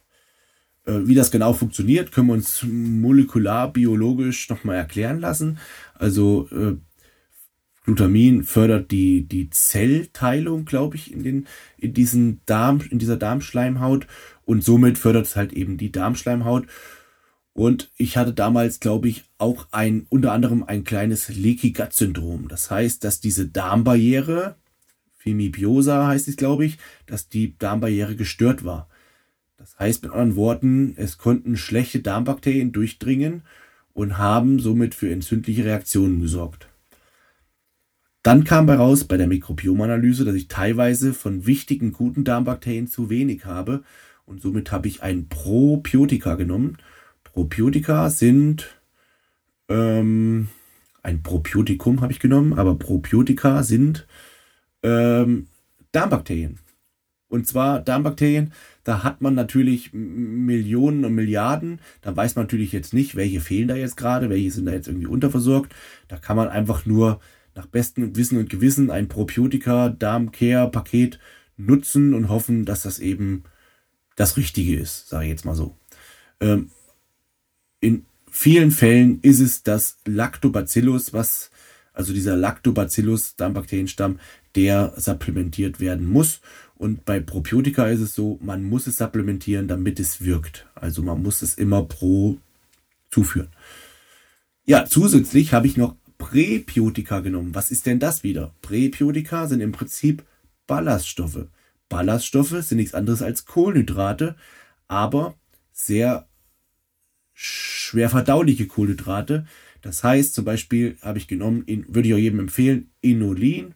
Äh, 0.90 1.08
wie 1.08 1.16
das 1.16 1.32
genau 1.32 1.54
funktioniert, 1.54 2.12
können 2.12 2.28
wir 2.28 2.34
uns 2.34 2.64
molekular 2.64 3.72
biologisch 3.72 4.50
nochmal 4.50 4.78
erklären 4.78 5.20
lassen. 5.20 5.60
Also 5.94 6.48
äh, 6.52 6.78
Glutamin 7.86 8.44
fördert 8.44 8.92
die, 8.92 9.28
die 9.28 9.50
Zellteilung, 9.50 10.66
glaube 10.66 10.96
ich, 10.96 11.12
in, 11.14 11.24
den, 11.24 11.48
in, 11.78 11.94
diesen 11.94 12.42
Darm, 12.46 12.82
in 12.90 13.00
dieser 13.00 13.18
Darmschleimhaut 13.18 14.08
und 14.46 14.64
somit 14.64 14.98
fördert 14.98 15.28
es 15.28 15.36
halt 15.36 15.54
eben 15.54 15.78
die 15.78 15.92
Darmschleimhaut. 15.92 16.68
Und 17.54 17.92
ich 17.98 18.16
hatte 18.16 18.34
damals, 18.34 18.80
glaube 18.80 19.10
ich, 19.10 19.26
auch 19.38 19.68
ein, 19.72 20.06
unter 20.10 20.32
anderem 20.32 20.64
ein 20.64 20.84
kleines 20.84 21.30
Leaky 21.30 21.72
Gut 21.72 21.94
Syndrom. 21.94 22.48
Das 22.48 22.72
heißt, 22.72 23.04
dass 23.04 23.20
diese 23.20 23.48
Darmbarriere, 23.48 24.56
Femibiosa 25.18 26.08
heißt 26.08 26.28
es, 26.30 26.38
glaube 26.38 26.66
ich, 26.66 26.78
dass 27.06 27.28
die 27.28 27.58
Darmbarriere 27.58 28.16
gestört 28.16 28.64
war. 28.64 28.88
Das 29.60 29.78
heißt 29.78 30.04
mit 30.04 30.12
anderen 30.14 30.38
Worten, 30.38 30.94
es 30.96 31.18
konnten 31.18 31.58
schlechte 31.58 32.00
Darmbakterien 32.00 32.72
durchdringen 32.72 33.44
und 33.94 34.18
haben 34.18 34.60
somit 34.60 34.96
für 34.96 35.12
entzündliche 35.12 35.66
Reaktionen 35.66 36.22
gesorgt. 36.22 36.70
Dann 38.24 38.46
kam 38.46 38.66
bei 38.66 38.76
raus 38.76 39.04
bei 39.04 39.18
der 39.18 39.28
Mikrobiomanalyse, 39.28 40.24
dass 40.24 40.36
ich 40.36 40.48
teilweise 40.48 41.14
von 41.14 41.46
wichtigen 41.46 41.92
guten 41.92 42.24
Darmbakterien 42.24 42.88
zu 42.88 43.10
wenig 43.10 43.44
habe 43.44 43.84
und 44.26 44.42
somit 44.42 44.72
habe 44.72 44.88
ich 44.88 45.04
ein 45.04 45.28
Probiotika 45.28 46.36
genommen. 46.36 46.78
Probiotika 47.26 48.10
sind 48.10 48.80
ähm, 49.68 50.48
ein 51.04 51.22
Probiotikum 51.22 52.00
habe 52.00 52.14
ich 52.14 52.22
genommen, 52.22 52.54
aber 52.54 52.76
Probiotika 52.76 53.64
sind 53.64 54.08
ähm, 54.84 55.48
Darmbakterien. 55.92 56.60
Und 57.30 57.46
zwar 57.46 57.80
Darmbakterien, 57.82 58.54
da 58.90 59.04
hat 59.04 59.22
man 59.22 59.36
natürlich 59.36 59.94
Millionen 59.94 61.06
und 61.06 61.14
Milliarden. 61.14 61.80
Da 62.02 62.16
weiß 62.16 62.36
man 62.36 62.46
natürlich 62.46 62.72
jetzt 62.72 62.92
nicht, 62.92 63.16
welche 63.16 63.40
fehlen 63.40 63.68
da 63.68 63.76
jetzt 63.76 63.98
gerade, 63.98 64.32
welche 64.32 64.50
sind 64.50 64.66
da 64.66 64.72
jetzt 64.72 64.88
irgendwie 64.88 65.06
unterversorgt. 65.06 65.76
Da 66.08 66.18
kann 66.18 66.36
man 66.36 66.48
einfach 66.48 66.88
nur 66.88 67.20
nach 67.54 67.68
bestem 67.68 68.16
Wissen 68.16 68.40
und 68.40 68.50
Gewissen 68.50 68.90
ein 68.90 69.08
Probiotika 69.08 69.90
Darmcare 69.90 70.72
Paket 70.72 71.20
nutzen 71.56 72.16
und 72.16 72.30
hoffen, 72.30 72.66
dass 72.66 72.82
das 72.82 72.98
eben 72.98 73.44
das 74.16 74.38
Richtige 74.38 74.80
ist, 74.80 75.08
sage 75.08 75.26
ich 75.26 75.30
jetzt 75.30 75.46
mal 75.46 75.54
so. 75.54 75.78
Ähm, 76.40 76.72
in 77.82 78.08
vielen 78.32 78.72
Fällen 78.72 79.20
ist 79.22 79.40
es 79.40 79.62
das 79.62 80.00
Lactobacillus, 80.08 81.14
was 81.14 81.52
also 81.94 82.12
dieser 82.12 82.36
Lactobacillus 82.38 83.36
Darmbakterienstamm, 83.36 84.20
der 84.56 84.94
supplementiert 84.96 85.80
werden 85.80 86.08
muss. 86.08 86.42
Und 86.80 87.04
bei 87.04 87.20
Probiotika 87.20 87.88
ist 87.88 88.00
es 88.00 88.16
so, 88.16 88.40
man 88.42 88.64
muss 88.64 88.88
es 88.88 88.96
supplementieren, 88.96 89.68
damit 89.68 90.00
es 90.00 90.24
wirkt. 90.24 90.66
Also 90.76 91.04
man 91.04 91.22
muss 91.22 91.42
es 91.42 91.56
immer 91.56 91.84
pro 91.84 92.38
zuführen. 93.12 93.50
Ja, 94.66 94.86
zusätzlich 94.86 95.52
habe 95.52 95.68
ich 95.68 95.76
noch 95.76 95.98
Präbiotika 96.18 97.20
genommen. 97.20 97.54
Was 97.54 97.70
ist 97.70 97.86
denn 97.86 98.00
das 98.00 98.24
wieder? 98.24 98.56
Präbiotika 98.62 99.48
sind 99.48 99.60
im 99.60 99.74
Prinzip 99.74 100.24
Ballaststoffe. 100.68 101.48
Ballaststoffe 101.90 102.56
sind 102.62 102.78
nichts 102.78 102.94
anderes 102.94 103.22
als 103.22 103.44
Kohlenhydrate, 103.46 104.38
aber 104.88 105.36
sehr 105.74 106.30
schwer 107.34 108.10
verdauliche 108.10 108.68
Kohlenhydrate. 108.68 109.46
Das 109.82 110.06
heißt, 110.06 110.34
zum 110.34 110.46
Beispiel 110.46 110.98
habe 111.02 111.18
ich 111.18 111.28
genommen, 111.28 111.66
würde 111.90 112.08
ich 112.08 112.14
auch 112.14 112.20
jedem 112.20 112.40
empfehlen, 112.40 112.90
Inulin. 113.02 113.76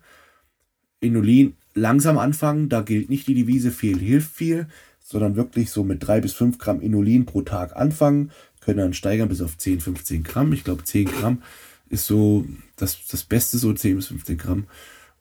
Inulin 1.01 1.57
langsam 1.73 2.17
anfangen, 2.17 2.69
da 2.69 2.81
gilt 2.81 3.09
nicht 3.09 3.27
die 3.27 3.35
Devise 3.35 3.71
viel 3.71 3.99
hilft 3.99 4.35
viel, 4.35 4.67
sondern 4.99 5.35
wirklich 5.35 5.69
so 5.69 5.83
mit 5.83 6.05
drei 6.05 6.21
bis 6.21 6.33
fünf 6.33 6.57
Gramm 6.57 6.81
Inulin 6.81 7.25
pro 7.25 7.41
Tag 7.41 7.75
anfangen, 7.75 8.31
können 8.61 8.79
dann 8.79 8.93
steigern 8.93 9.29
bis 9.29 9.41
auf 9.41 9.57
10, 9.57 9.81
15 9.81 10.23
Gramm. 10.23 10.53
Ich 10.53 10.63
glaube 10.63 10.83
10 10.83 11.05
Gramm 11.05 11.41
ist 11.89 12.07
so 12.07 12.45
das, 12.77 13.05
das 13.07 13.23
Beste, 13.23 13.57
so 13.57 13.73
10 13.73 13.97
bis 13.97 14.07
15 14.07 14.37
Gramm. 14.37 14.67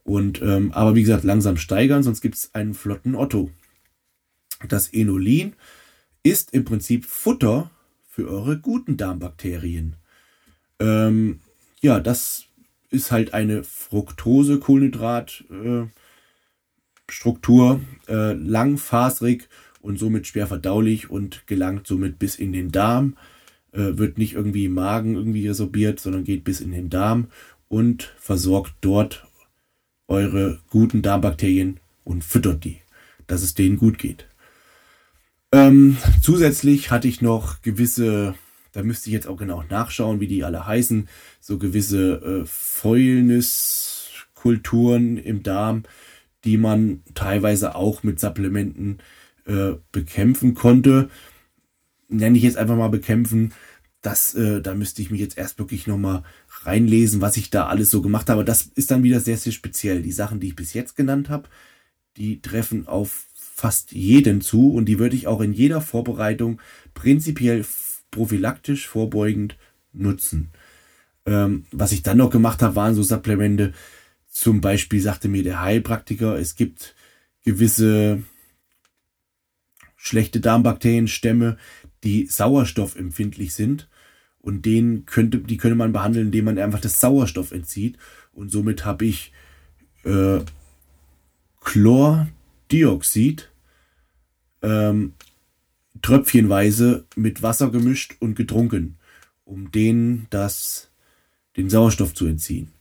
Und 0.04 0.40
ähm, 0.42 0.72
aber 0.72 0.94
wie 0.94 1.02
gesagt, 1.02 1.24
langsam 1.24 1.56
steigern, 1.56 2.02
sonst 2.02 2.20
gibt 2.20 2.36
es 2.36 2.54
einen 2.54 2.74
flotten 2.74 3.14
Otto. 3.14 3.50
Das 4.68 4.88
Inulin 4.88 5.54
ist 6.22 6.54
im 6.54 6.64
Prinzip 6.64 7.04
Futter 7.04 7.70
für 8.08 8.28
eure 8.28 8.58
guten 8.58 8.96
Darmbakterien. 8.96 9.96
Ähm, 10.78 11.40
ja, 11.80 12.00
das 12.00 12.44
ist 12.90 13.10
halt 13.10 13.34
eine 13.34 13.64
Fructose-Kohlenhydrat-Struktur, 13.64 15.84
äh, 15.84 15.88
äh, 18.08 18.32
langfasrig 18.32 19.48
und 19.80 19.98
somit 19.98 20.26
schwer 20.26 20.46
verdaulich 20.46 21.10
und 21.10 21.46
gelangt 21.46 21.86
somit 21.86 22.18
bis 22.18 22.36
in 22.36 22.52
den 22.52 22.70
Darm. 22.70 23.16
Äh, 23.72 23.98
wird 23.98 24.18
nicht 24.18 24.34
irgendwie 24.34 24.66
im 24.66 24.74
Magen 24.74 25.14
irgendwie 25.14 25.48
resorbiert, 25.48 25.98
sondern 25.98 26.24
geht 26.24 26.44
bis 26.44 26.60
in 26.60 26.72
den 26.72 26.90
Darm 26.90 27.28
und 27.68 28.12
versorgt 28.18 28.74
dort 28.82 29.26
eure 30.08 30.60
guten 30.68 31.00
Darmbakterien 31.00 31.80
und 32.04 32.22
füttert 32.22 32.64
die, 32.64 32.82
dass 33.26 33.42
es 33.42 33.54
denen 33.54 33.78
gut 33.78 33.98
geht. 33.98 34.26
Ähm, 35.52 35.96
zusätzlich 36.20 36.90
hatte 36.90 37.08
ich 37.08 37.22
noch 37.22 37.62
gewisse, 37.62 38.34
da 38.72 38.82
müsste 38.82 39.08
ich 39.08 39.14
jetzt 39.14 39.26
auch 39.26 39.38
genau 39.38 39.64
nachschauen, 39.68 40.20
wie 40.20 40.26
die 40.26 40.44
alle 40.44 40.66
heißen, 40.66 41.08
so 41.40 41.56
gewisse 41.58 42.42
äh, 42.42 42.44
Fäulniskulturen 42.46 45.16
im 45.16 45.42
Darm, 45.42 45.84
die 46.44 46.56
man 46.56 47.02
teilweise 47.14 47.74
auch 47.74 48.02
mit 48.02 48.20
Supplementen 48.20 48.98
äh, 49.46 49.72
bekämpfen 49.90 50.54
konnte. 50.54 51.08
Nenne 52.08 52.36
ich 52.36 52.44
jetzt 52.44 52.56
einfach 52.56 52.76
mal 52.76 52.88
bekämpfen. 52.88 53.52
Das, 54.00 54.34
äh, 54.34 54.60
da 54.60 54.74
müsste 54.74 55.02
ich 55.02 55.10
mich 55.10 55.20
jetzt 55.20 55.38
erst 55.38 55.58
wirklich 55.58 55.86
nochmal 55.86 56.24
reinlesen, 56.62 57.20
was 57.20 57.36
ich 57.36 57.50
da 57.50 57.66
alles 57.66 57.90
so 57.90 58.02
gemacht 58.02 58.28
habe. 58.28 58.44
Das 58.44 58.62
ist 58.74 58.90
dann 58.90 59.04
wieder 59.04 59.20
sehr, 59.20 59.36
sehr 59.36 59.52
speziell. 59.52 60.02
Die 60.02 60.12
Sachen, 60.12 60.40
die 60.40 60.48
ich 60.48 60.56
bis 60.56 60.74
jetzt 60.74 60.96
genannt 60.96 61.28
habe, 61.28 61.48
die 62.16 62.42
treffen 62.42 62.86
auf 62.86 63.26
fast 63.34 63.92
jeden 63.92 64.40
zu 64.40 64.72
und 64.72 64.86
die 64.86 64.98
würde 64.98 65.14
ich 65.14 65.28
auch 65.28 65.40
in 65.40 65.52
jeder 65.52 65.80
Vorbereitung 65.80 66.60
prinzipiell 66.94 67.64
prophylaktisch 68.10 68.88
vorbeugend 68.88 69.56
nutzen. 69.92 70.50
Ähm, 71.26 71.66
was 71.70 71.92
ich 71.92 72.02
dann 72.02 72.18
noch 72.18 72.30
gemacht 72.30 72.62
habe, 72.62 72.76
waren 72.76 72.94
so 72.94 73.02
Supplemente. 73.02 73.72
Zum 74.32 74.62
Beispiel 74.62 74.98
sagte 74.98 75.28
mir 75.28 75.42
der 75.42 75.60
Heilpraktiker, 75.60 76.38
es 76.38 76.56
gibt 76.56 76.94
gewisse 77.44 78.22
schlechte 79.94 80.40
Darmbakterienstämme, 80.40 81.58
die 82.02 82.26
sauerstoffempfindlich 82.26 83.52
sind. 83.52 83.90
Und 84.40 84.64
den 84.64 85.04
könnte, 85.04 85.38
die 85.38 85.58
könnte 85.58 85.76
man 85.76 85.92
behandeln, 85.92 86.28
indem 86.28 86.46
man 86.46 86.58
einfach 86.58 86.80
das 86.80 86.98
Sauerstoff 86.98 87.52
entzieht. 87.52 87.98
Und 88.32 88.50
somit 88.50 88.86
habe 88.86 89.04
ich 89.04 89.32
äh, 90.04 90.40
Chlordioxid 91.60 93.50
ähm, 94.62 95.12
tröpfchenweise 96.00 97.04
mit 97.16 97.42
Wasser 97.42 97.70
gemischt 97.70 98.16
und 98.18 98.34
getrunken, 98.34 98.96
um 99.44 99.70
denen 99.70 100.26
das, 100.30 100.90
den 101.58 101.68
Sauerstoff 101.68 102.14
zu 102.14 102.24
entziehen. 102.26 102.72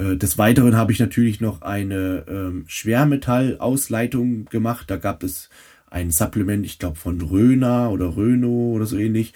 Äh, 0.00 0.16
des 0.16 0.38
Weiteren 0.38 0.76
habe 0.76 0.92
ich 0.92 0.98
natürlich 0.98 1.40
noch 1.40 1.62
eine 1.62 2.24
ähm, 2.28 2.64
Schwermetallausleitung 2.66 4.46
gemacht. 4.46 4.90
Da 4.90 4.96
gab 4.96 5.22
es 5.22 5.50
ein 5.90 6.10
Supplement, 6.10 6.64
ich 6.64 6.78
glaube 6.78 6.96
von 6.96 7.20
Röner 7.20 7.90
oder 7.90 8.16
Röno 8.16 8.72
oder 8.72 8.86
so 8.86 8.96
ähnlich. 8.96 9.34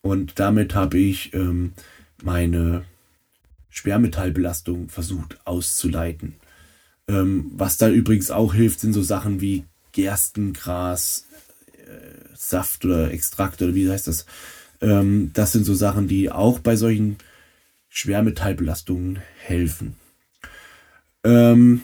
Und 0.00 0.40
damit 0.40 0.74
habe 0.74 0.98
ich 0.98 1.32
ähm, 1.34 1.72
meine 2.22 2.84
Schwermetallbelastung 3.70 4.88
versucht 4.88 5.38
auszuleiten. 5.44 6.34
Ähm, 7.06 7.52
was 7.54 7.76
da 7.76 7.88
übrigens 7.88 8.30
auch 8.30 8.54
hilft, 8.54 8.80
sind 8.80 8.92
so 8.92 9.02
Sachen 9.02 9.40
wie 9.40 9.64
Gerstengras, 9.92 11.26
äh, 11.72 12.34
Saft 12.34 12.84
oder 12.84 13.12
Extrakt 13.12 13.62
oder 13.62 13.74
wie 13.74 13.88
heißt 13.88 14.08
das. 14.08 14.26
Ähm, 14.80 15.30
das 15.34 15.52
sind 15.52 15.64
so 15.64 15.74
Sachen, 15.74 16.08
die 16.08 16.30
auch 16.30 16.58
bei 16.58 16.74
solchen 16.74 17.18
Schwermetallbelastungen 17.94 19.18
helfen. 19.38 19.96
Ähm, 21.24 21.82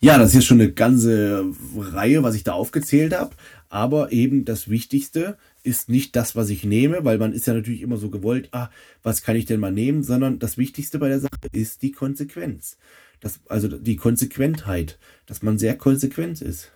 ja, 0.00 0.16
das 0.16 0.30
ist 0.30 0.34
jetzt 0.34 0.46
schon 0.46 0.60
eine 0.60 0.72
ganze 0.72 1.44
Reihe, 1.76 2.22
was 2.22 2.34
ich 2.34 2.44
da 2.44 2.52
aufgezählt 2.52 3.14
habe. 3.14 3.36
Aber 3.68 4.10
eben 4.10 4.46
das 4.46 4.70
Wichtigste 4.70 5.36
ist 5.62 5.90
nicht 5.90 6.16
das, 6.16 6.34
was 6.34 6.48
ich 6.48 6.64
nehme, 6.64 7.04
weil 7.04 7.18
man 7.18 7.34
ist 7.34 7.46
ja 7.46 7.52
natürlich 7.52 7.82
immer 7.82 7.98
so 7.98 8.08
gewollt, 8.08 8.48
ah, 8.52 8.70
was 9.02 9.22
kann 9.22 9.36
ich 9.36 9.44
denn 9.44 9.60
mal 9.60 9.70
nehmen, 9.70 10.02
sondern 10.02 10.38
das 10.38 10.56
Wichtigste 10.56 10.98
bei 10.98 11.08
der 11.08 11.20
Sache 11.20 11.48
ist 11.52 11.82
die 11.82 11.92
Konsequenz. 11.92 12.78
Das, 13.20 13.40
also 13.48 13.68
die 13.68 13.96
Konsequentheit, 13.96 14.98
dass 15.26 15.42
man 15.42 15.58
sehr 15.58 15.76
konsequent 15.76 16.40
ist. 16.40 16.72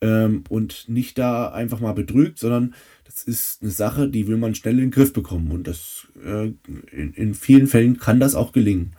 Ähm, 0.00 0.44
und 0.48 0.88
nicht 0.88 1.18
da 1.18 1.50
einfach 1.50 1.80
mal 1.80 1.92
betrügt, 1.92 2.38
sondern 2.38 2.74
das 3.04 3.24
ist 3.24 3.62
eine 3.62 3.70
Sache, 3.70 4.08
die 4.08 4.28
will 4.28 4.36
man 4.36 4.54
schnell 4.54 4.74
in 4.74 4.86
den 4.86 4.90
Griff 4.90 5.12
bekommen. 5.12 5.50
Und 5.50 5.66
das 5.66 6.06
äh, 6.24 6.52
in, 6.92 7.12
in 7.14 7.34
vielen 7.34 7.66
Fällen 7.66 7.98
kann 7.98 8.20
das 8.20 8.34
auch 8.34 8.52
gelingen. 8.52 8.94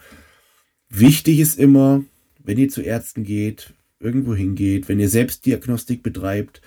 Wichtig 0.90 1.40
ist 1.40 1.60
immer, 1.60 2.04
wenn 2.44 2.58
ihr 2.58 2.70
zu 2.70 2.82
Ärzten 2.82 3.24
geht, 3.24 3.74
irgendwo 4.00 4.36
hingeht, 4.36 4.90
wenn 4.90 5.00
ihr 5.00 5.10
Selbstdiagnostik 5.10 6.04
betreibt, 6.04 6.62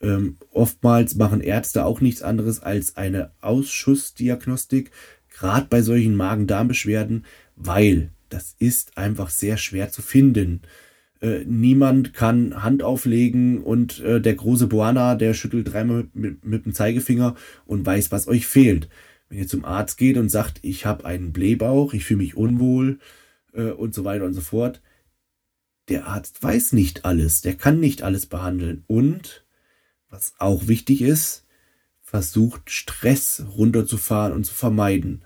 ähm, 0.00 0.36
oftmals 0.50 1.14
machen 1.16 1.40
Ärzte 1.40 1.84
auch 1.84 2.00
nichts 2.00 2.22
anderes 2.22 2.60
als 2.60 2.96
eine 2.96 3.32
Ausschussdiagnostik, 3.40 4.90
gerade 5.30 5.66
bei 5.68 5.82
solchen 5.82 6.14
Magen-Darm-Beschwerden, 6.14 7.24
weil 7.56 8.10
das 8.28 8.54
ist 8.58 8.96
einfach 8.98 9.30
sehr 9.30 9.56
schwer 9.56 9.90
zu 9.90 10.02
finden. 10.02 10.62
Äh, 11.24 11.46
niemand 11.46 12.12
kann 12.12 12.62
Hand 12.62 12.82
auflegen 12.82 13.62
und 13.62 13.98
äh, 14.00 14.20
der 14.20 14.34
große 14.34 14.66
Boana, 14.66 15.14
der 15.14 15.32
schüttelt 15.32 15.72
dreimal 15.72 16.06
mit, 16.12 16.14
mit, 16.14 16.44
mit, 16.44 16.64
dem 16.66 16.74
Zeigefinger 16.74 17.34
und 17.64 17.86
weiß, 17.86 18.12
was 18.12 18.28
euch 18.28 18.46
fehlt. 18.46 18.90
Wenn 19.30 19.38
ihr 19.38 19.48
zum 19.48 19.64
Arzt 19.64 19.96
geht 19.96 20.18
und 20.18 20.28
sagt, 20.28 20.58
ich 20.60 20.84
habe 20.84 21.06
einen 21.06 21.32
Blähbauch, 21.32 21.94
ich 21.94 22.04
fühle 22.04 22.18
mich 22.18 22.36
unwohl 22.36 22.98
äh, 23.54 23.70
und 23.70 23.94
so 23.94 24.04
weiter 24.04 24.26
und 24.26 24.34
so 24.34 24.42
fort, 24.42 24.82
der 25.88 26.08
Arzt 26.08 26.42
weiß 26.42 26.74
nicht 26.74 27.06
alles, 27.06 27.40
der 27.40 27.54
kann 27.54 27.80
nicht 27.80 28.02
alles 28.02 28.26
behandeln. 28.26 28.84
Und, 28.86 29.46
was 30.10 30.34
auch 30.38 30.68
wichtig 30.68 31.00
ist, 31.00 31.46
versucht 32.02 32.70
Stress 32.70 33.42
runterzufahren 33.56 34.34
und 34.34 34.44
zu 34.44 34.52
vermeiden. 34.52 35.24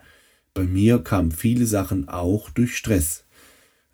Bei 0.54 0.62
mir 0.62 1.00
kamen 1.00 1.32
viele 1.32 1.66
Sachen 1.66 2.08
auch 2.08 2.50
durch 2.50 2.76
Stress. 2.76 3.24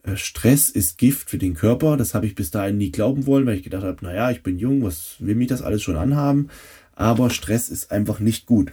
Äh, 0.04 0.16
Stress 0.16 0.70
ist 0.70 0.98
Gift 0.98 1.28
für 1.30 1.38
den 1.38 1.54
Körper, 1.54 1.96
das 1.96 2.14
habe 2.14 2.26
ich 2.26 2.34
bis 2.34 2.50
dahin 2.50 2.78
nie 2.78 2.92
glauben 2.92 3.26
wollen, 3.26 3.46
weil 3.46 3.56
ich 3.56 3.64
gedacht 3.64 3.82
habe, 3.82 4.04
naja, 4.04 4.30
ich 4.30 4.42
bin 4.42 4.58
jung, 4.58 4.82
was 4.84 5.16
will 5.18 5.34
mich 5.34 5.48
das 5.48 5.62
alles 5.62 5.82
schon 5.82 5.96
anhaben? 5.96 6.48
Aber 6.94 7.30
Stress 7.30 7.68
ist 7.68 7.90
einfach 7.90 8.20
nicht 8.20 8.46
gut. 8.46 8.72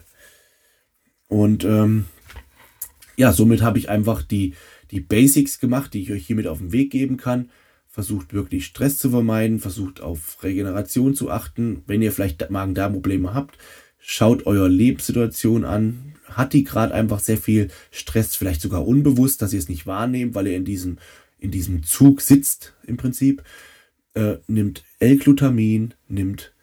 Und 1.27 1.63
ähm, 1.63 2.05
ja, 3.17 3.33
somit 3.33 3.61
habe 3.61 3.79
ich 3.79 3.89
einfach 3.89 4.21
die, 4.21 4.53
die 4.91 4.99
Basics 4.99 5.59
gemacht, 5.59 5.93
die 5.93 6.03
ich 6.03 6.11
euch 6.11 6.27
hiermit 6.27 6.47
auf 6.47 6.59
den 6.59 6.71
Weg 6.71 6.91
geben 6.91 7.17
kann 7.17 7.49
versucht 7.91 8.33
wirklich 8.33 8.65
Stress 8.65 8.97
zu 8.97 9.09
vermeiden, 9.09 9.59
versucht 9.59 10.01
auf 10.01 10.41
Regeneration 10.43 11.13
zu 11.13 11.29
achten. 11.29 11.83
Wenn 11.87 12.01
ihr 12.01 12.13
vielleicht 12.13 12.49
Magen-Darm-Probleme 12.49 13.33
habt, 13.33 13.57
schaut 13.99 14.45
eure 14.45 14.69
Lebenssituation 14.69 15.65
an. 15.65 16.15
Hat 16.25 16.53
die 16.53 16.63
gerade 16.63 16.93
einfach 16.93 17.19
sehr 17.19 17.37
viel 17.37 17.67
Stress, 17.91 18.35
vielleicht 18.35 18.61
sogar 18.61 18.87
unbewusst, 18.87 19.41
dass 19.41 19.51
ihr 19.51 19.59
es 19.59 19.67
nicht 19.67 19.85
wahrnehmt, 19.85 20.33
weil 20.33 20.47
ihr 20.47 20.55
in 20.55 20.63
diesem, 20.63 20.99
in 21.41 21.51
diesem 21.51 21.83
Zug 21.83 22.21
sitzt 22.21 22.73
im 22.87 22.95
Prinzip. 22.95 23.43
Äh, 24.13 24.37
nimmt 24.47 24.85
L-Glutamin, 24.99 25.93
nimmt 26.07 26.53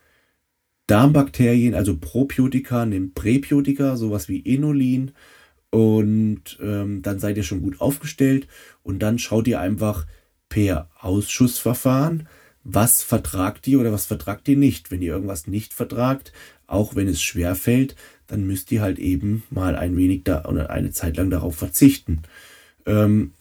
Darmbakterien, 0.86 1.74
also 1.74 1.98
Probiotika, 1.98 2.86
nimmt 2.86 3.14
Präbiotika, 3.14 3.96
sowas 3.96 4.28
wie 4.28 4.38
Inulin 4.38 5.12
und 5.70 6.58
ähm, 6.62 7.02
dann 7.02 7.18
seid 7.18 7.36
ihr 7.36 7.42
schon 7.42 7.60
gut 7.60 7.80
aufgestellt 7.80 8.48
und 8.82 9.00
dann 9.00 9.18
schaut 9.18 9.46
ihr 9.48 9.60
einfach, 9.60 10.06
per 10.48 10.88
Ausschussverfahren, 10.98 12.26
was 12.64 13.02
vertragt 13.02 13.66
ihr 13.68 13.80
oder 13.80 13.92
was 13.92 14.06
vertragt 14.06 14.48
ihr 14.48 14.56
nicht. 14.56 14.90
Wenn 14.90 15.02
ihr 15.02 15.12
irgendwas 15.12 15.46
nicht 15.46 15.74
vertragt, 15.74 16.32
auch 16.66 16.96
wenn 16.96 17.08
es 17.08 17.20
schwer 17.22 17.54
fällt, 17.54 17.96
dann 18.26 18.46
müsst 18.46 18.72
ihr 18.72 18.80
halt 18.80 18.98
eben 18.98 19.42
mal 19.50 19.76
ein 19.76 19.96
wenig 19.96 20.24
da 20.24 20.44
oder 20.44 20.70
eine 20.70 20.90
Zeit 20.90 21.16
lang 21.16 21.30
darauf 21.30 21.56
verzichten. 21.56 22.22
Ähm, 22.86 23.32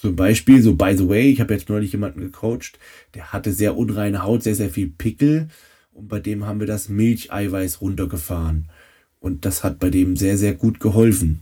zum 0.00 0.16
Beispiel, 0.16 0.62
so 0.62 0.74
by 0.74 0.96
the 0.96 1.08
way, 1.08 1.30
ich 1.30 1.40
habe 1.40 1.54
jetzt 1.54 1.68
neulich 1.68 1.92
jemanden 1.92 2.20
gecoacht, 2.20 2.78
der 3.14 3.32
hatte 3.32 3.52
sehr 3.52 3.76
unreine 3.76 4.22
Haut, 4.22 4.42
sehr, 4.42 4.54
sehr 4.54 4.70
viel 4.70 4.88
Pickel 4.88 5.48
und 5.92 6.08
bei 6.08 6.20
dem 6.20 6.46
haben 6.46 6.60
wir 6.60 6.66
das 6.66 6.88
Milcheiweiß 6.88 7.80
runtergefahren. 7.80 8.70
Und 9.18 9.44
das 9.44 9.64
hat 9.64 9.78
bei 9.78 9.90
dem 9.90 10.16
sehr, 10.16 10.38
sehr 10.38 10.54
gut 10.54 10.80
geholfen. 10.80 11.40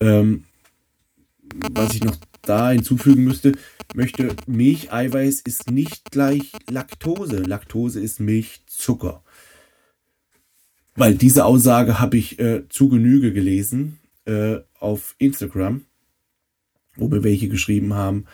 Ähm, 0.00 0.44
was 1.72 1.94
ich 1.94 2.04
noch 2.04 2.16
da 2.42 2.70
hinzufügen 2.70 3.24
müsste, 3.24 3.52
möchte, 3.94 4.36
Milcheiweiß 4.46 5.40
ist 5.40 5.70
nicht 5.70 6.10
gleich 6.10 6.52
Laktose. 6.68 7.38
Laktose 7.38 8.00
ist 8.00 8.20
Milchzucker. 8.20 9.22
Weil 10.94 11.14
diese 11.14 11.44
Aussage 11.44 12.00
habe 12.00 12.18
ich 12.18 12.38
äh, 12.38 12.68
zu 12.68 12.88
Genüge 12.88 13.32
gelesen 13.32 13.98
äh, 14.26 14.58
auf 14.78 15.14
Instagram, 15.18 15.82
wo 16.96 17.08
mir 17.08 17.24
welche 17.24 17.48
geschrieben 17.48 17.94
haben, 17.94 18.26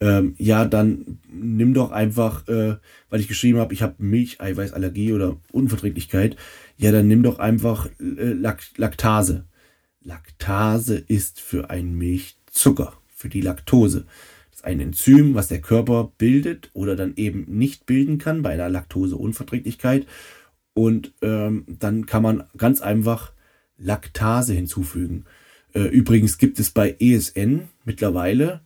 ähm, 0.00 0.34
ja, 0.36 0.66
dann 0.66 1.18
nimm 1.28 1.72
doch 1.72 1.90
einfach, 1.90 2.46
äh, 2.48 2.76
weil 3.08 3.20
ich 3.20 3.28
geschrieben 3.28 3.58
habe, 3.58 3.72
ich 3.72 3.82
habe 3.82 3.94
Milcheiweißallergie 3.98 5.12
oder 5.12 5.36
Unverträglichkeit, 5.52 6.36
ja, 6.76 6.92
dann 6.92 7.08
nimm 7.08 7.22
doch 7.22 7.38
einfach 7.38 7.88
äh, 7.98 8.32
Laktase. 8.76 9.46
Laktase 10.02 10.98
ist 10.98 11.40
für 11.40 11.70
einen 11.70 11.96
Milchzucker 11.96 12.92
für 13.08 13.28
die 13.28 13.40
Laktose. 13.40 14.04
Das 14.50 14.60
ist 14.60 14.64
ein 14.64 14.80
Enzym, 14.80 15.34
was 15.34 15.48
der 15.48 15.62
Körper 15.62 16.12
bildet 16.18 16.70
oder 16.74 16.94
dann 16.94 17.14
eben 17.16 17.46
nicht 17.48 17.86
bilden 17.86 18.18
kann 18.18 18.42
bei 18.42 18.50
einer 18.50 18.68
Laktoseunverträglichkeit. 18.68 20.06
Und 20.74 21.14
ähm, 21.22 21.64
dann 21.66 22.04
kann 22.04 22.22
man 22.22 22.44
ganz 22.58 22.82
einfach 22.82 23.32
Laktase 23.78 24.52
hinzufügen. 24.52 25.24
Äh, 25.76 25.88
übrigens 25.88 26.38
gibt 26.38 26.58
es 26.58 26.70
bei 26.70 26.96
ESN 26.98 27.68
mittlerweile 27.84 28.62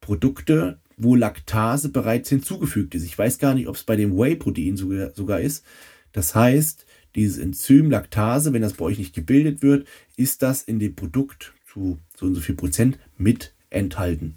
Produkte, 0.00 0.78
wo 0.96 1.16
Laktase 1.16 1.88
bereits 1.88 2.28
hinzugefügt 2.28 2.94
ist. 2.94 3.04
Ich 3.04 3.18
weiß 3.18 3.38
gar 3.38 3.54
nicht, 3.54 3.66
ob 3.66 3.74
es 3.74 3.82
bei 3.82 3.96
dem 3.96 4.16
Whey-Protein 4.16 4.76
sogar, 4.76 5.40
ist. 5.40 5.64
Das 6.12 6.36
heißt, 6.36 6.86
dieses 7.16 7.38
Enzym 7.38 7.90
Laktase, 7.90 8.52
wenn 8.52 8.62
das 8.62 8.74
bei 8.74 8.84
euch 8.84 8.98
nicht 8.98 9.14
gebildet 9.14 9.62
wird, 9.62 9.88
ist 10.16 10.42
das 10.42 10.62
in 10.62 10.78
dem 10.78 10.94
Produkt 10.94 11.52
zu 11.66 11.98
so 12.16 12.26
und 12.26 12.36
so 12.36 12.40
viel 12.40 12.54
Prozent 12.54 12.98
mit 13.18 13.52
enthalten. 13.70 14.36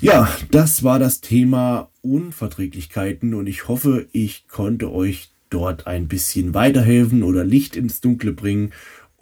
Ja, 0.00 0.28
das 0.52 0.84
war 0.84 1.00
das 1.00 1.20
Thema 1.20 1.90
Lebensmittelunverträglichkeiten 2.02 3.34
und 3.34 3.46
ich 3.46 3.68
hoffe, 3.68 4.06
ich 4.12 4.46
konnte 4.48 4.92
euch 4.92 5.30
dort 5.50 5.86
ein 5.86 6.08
bisschen 6.08 6.54
weiterhelfen 6.54 7.22
oder 7.22 7.44
Licht 7.44 7.76
ins 7.76 8.00
Dunkle 8.00 8.32
bringen 8.32 8.72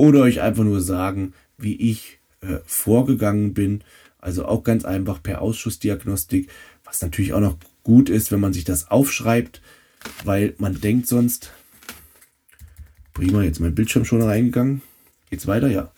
oder 0.02 0.22
euch 0.22 0.40
einfach 0.40 0.64
nur 0.64 0.80
sagen, 0.80 1.32
wie 1.58 1.76
ich 1.76 2.18
äh, 2.40 2.58
vorgegangen 2.66 3.54
bin. 3.54 3.84
Also 4.18 4.46
auch 4.46 4.64
ganz 4.64 4.84
einfach 4.84 5.22
per 5.22 5.40
Ausschussdiagnostik, 5.40 6.50
was 6.82 7.00
natürlich 7.02 7.34
auch 7.34 7.40
noch 7.40 7.56
gut 7.84 8.08
ist, 8.08 8.32
wenn 8.32 8.40
man 8.40 8.52
sich 8.52 8.64
das 8.64 8.90
aufschreibt, 8.90 9.62
weil 10.24 10.54
man 10.58 10.80
denkt 10.80 11.06
sonst, 11.06 11.52
prima, 13.14 13.44
jetzt 13.44 13.60
mein 13.60 13.76
Bildschirm 13.76 14.04
schon 14.04 14.22
reingegangen, 14.22 14.82
geht's 15.30 15.46
weiter, 15.46 15.68
ja, 15.68 15.92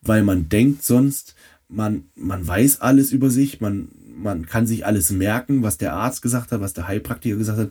weil 0.00 0.24
man 0.24 0.48
denkt 0.48 0.82
sonst, 0.82 1.36
man, 1.68 2.06
man 2.16 2.44
weiß 2.44 2.80
alles 2.80 3.12
über 3.12 3.30
sich, 3.30 3.60
man, 3.60 3.86
man 4.16 4.46
kann 4.46 4.66
sich 4.66 4.84
alles 4.84 5.12
merken, 5.12 5.62
was 5.62 5.78
der 5.78 5.92
Arzt 5.92 6.22
gesagt 6.22 6.50
hat, 6.50 6.60
was 6.60 6.72
der 6.72 6.88
Heilpraktiker 6.88 7.36
gesagt 7.36 7.58
hat, 7.58 7.70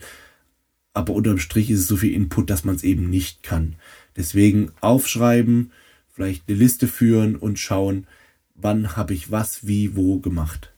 aber 0.93 1.11
unterm 1.11 1.39
Strich 1.39 1.69
ist 1.69 1.81
es 1.81 1.87
so 1.87 1.97
viel 1.97 2.13
Input, 2.13 2.49
dass 2.49 2.63
man 2.63 2.75
es 2.75 2.83
eben 2.83 3.09
nicht 3.09 3.43
kann. 3.43 3.75
Deswegen 4.15 4.71
aufschreiben, 4.81 5.71
vielleicht 6.13 6.47
eine 6.47 6.57
Liste 6.57 6.87
führen 6.87 7.35
und 7.35 7.59
schauen, 7.59 8.07
wann 8.55 8.95
habe 8.95 9.13
ich 9.13 9.31
was, 9.31 9.65
wie, 9.67 9.95
wo 9.95 10.19
gemacht. 10.19 10.73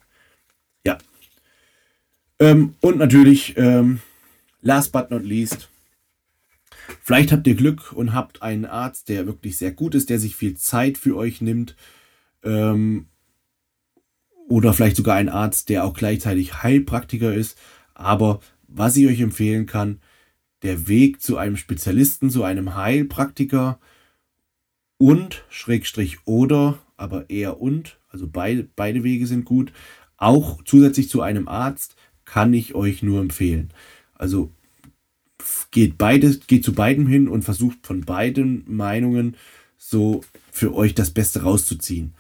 Ja. 0.86 0.98
Ähm, 2.40 2.76
und 2.82 2.98
natürlich, 2.98 3.58
ähm, 3.58 4.00
last 4.62 4.92
but 4.92 5.12
not 5.12 5.24
least, 5.24 5.70
vielleicht 7.02 7.32
habt 7.32 7.48
ihr 7.48 7.56
Glück 7.56 7.92
und 7.92 8.14
habt 8.14 8.42
einen 8.42 8.66
Arzt, 8.66 9.10
der 9.10 9.26
wirklich 9.26 9.58
sehr 9.58 9.72
gut 9.72 9.96
ist, 9.96 10.10
der 10.10 10.20
sich 10.20 10.36
viel 10.36 10.56
Zeit 10.56 10.98
für 10.98 11.16
euch 11.16 11.42
nimmt. 11.42 11.76
Ähm, 12.44 13.08
oder 14.48 14.74
vielleicht 14.74 14.96
sogar 14.96 15.16
einen 15.16 15.30
Arzt, 15.30 15.70
der 15.70 15.84
auch 15.84 15.94
gleichzeitig 15.94 16.62
Heilpraktiker 16.64 17.34
ist. 17.34 17.58
Aber 17.94 18.42
was 18.68 18.96
ich 18.96 19.08
euch 19.08 19.20
empfehlen 19.20 19.66
kann, 19.66 20.00
der 20.64 20.88
Weg 20.88 21.22
zu 21.22 21.38
einem 21.38 21.58
Spezialisten, 21.58 22.30
zu 22.30 22.44
einem 22.44 22.76
Heilpraktiker 22.76 23.80
und 24.98 25.44
Schrägstrich 25.50 26.20
oder, 26.26 26.80
aber 26.98 27.30
eher 27.30 27.60
und, 27.62 28.00
also 28.10 28.28
beide, 28.28 28.68
beide 28.76 29.04
Wege 29.04 29.28
sind 29.28 29.46
gut, 29.46 29.74
auch 30.18 30.64
zusätzlich 30.64 31.10
zu 31.10 31.22
einem 31.22 31.48
Arzt 31.48 31.96
kann 32.24 32.54
ich 32.54 32.74
euch 32.74 33.04
nur 33.04 33.22
empfehlen. 33.22 33.72
Also 34.14 34.52
geht 35.72 35.98
beide, 35.98 36.38
geht 36.48 36.64
zu 36.64 36.74
beiden 36.74 37.06
hin 37.08 37.28
und 37.28 37.44
versucht 37.44 37.86
von 37.86 38.02
beiden 38.02 38.64
Meinungen 38.68 39.36
so 39.78 40.22
für 40.52 40.74
euch 40.74 40.96
das 40.96 41.12
Beste 41.12 41.44
rauszuziehen. 41.44 42.16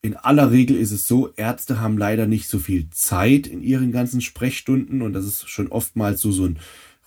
In 0.00 0.16
aller 0.16 0.50
Regel 0.52 0.76
ist 0.76 0.92
es 0.92 1.06
so, 1.06 1.32
Ärzte 1.36 1.80
haben 1.80 1.98
leider 1.98 2.26
nicht 2.26 2.48
so 2.48 2.58
viel 2.58 2.88
Zeit 2.90 3.46
in 3.46 3.62
ihren 3.62 3.92
ganzen 3.92 4.20
Sprechstunden 4.20 5.02
und 5.02 5.12
das 5.12 5.24
ist 5.24 5.48
schon 5.48 5.68
oftmals 5.68 6.20
so, 6.20 6.32
so 6.32 6.46
ein 6.46 6.58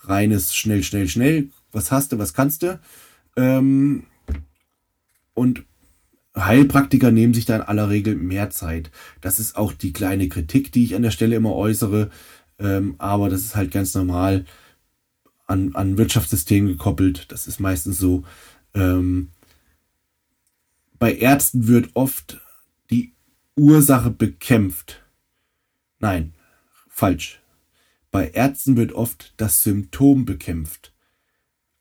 reines 0.04 0.56
schnell, 0.56 0.84
schnell, 0.84 1.08
schnell. 1.08 1.50
Was 1.72 1.92
hast 1.92 2.12
du, 2.12 2.18
was 2.18 2.34
kannst 2.34 2.64
du? 2.64 2.80
Ähm, 3.36 4.06
und 5.34 5.64
Heilpraktiker 6.38 7.12
nehmen 7.12 7.34
sich 7.34 7.46
da 7.46 7.58
in 7.58 7.62
aller 7.62 7.90
Regel 7.90 8.16
mehr 8.16 8.50
Zeit. 8.50 8.92
Das 9.20 9.40
ist 9.40 9.56
auch 9.56 9.74
die 9.74 9.94
kleine 9.94 10.30
Kritik, 10.30 10.72
die 10.72 10.84
ich 10.84 10.96
an 10.96 11.02
der 11.02 11.12
Stelle 11.12 11.36
immer 11.36 11.56
äußere. 11.56 12.10
Ähm, 12.60 12.96
aber 13.00 13.30
das 13.30 13.42
ist 13.42 13.56
halt 13.56 13.72
ganz 13.72 13.94
normal 13.94 14.46
an, 15.48 15.76
an 15.76 15.98
Wirtschaftssystem 15.98 16.68
gekoppelt. 16.68 17.32
Das 17.32 17.48
ist 17.48 17.60
meistens 17.60 17.98
so. 17.98 18.24
Ähm, 18.74 19.30
bei 21.00 21.16
Ärzten 21.16 21.68
wird 21.68 21.90
oft 21.96 22.40
die 22.90 23.14
Ursache 23.56 24.12
bekämpft. 24.12 25.04
Nein, 26.00 26.34
falsch. 26.90 27.40
Bei 28.12 28.30
Ärzten 28.30 28.76
wird 28.76 28.91
oft 28.91 29.34
das 29.38 29.63
Symptom 29.63 30.26
bekämpft, 30.26 30.93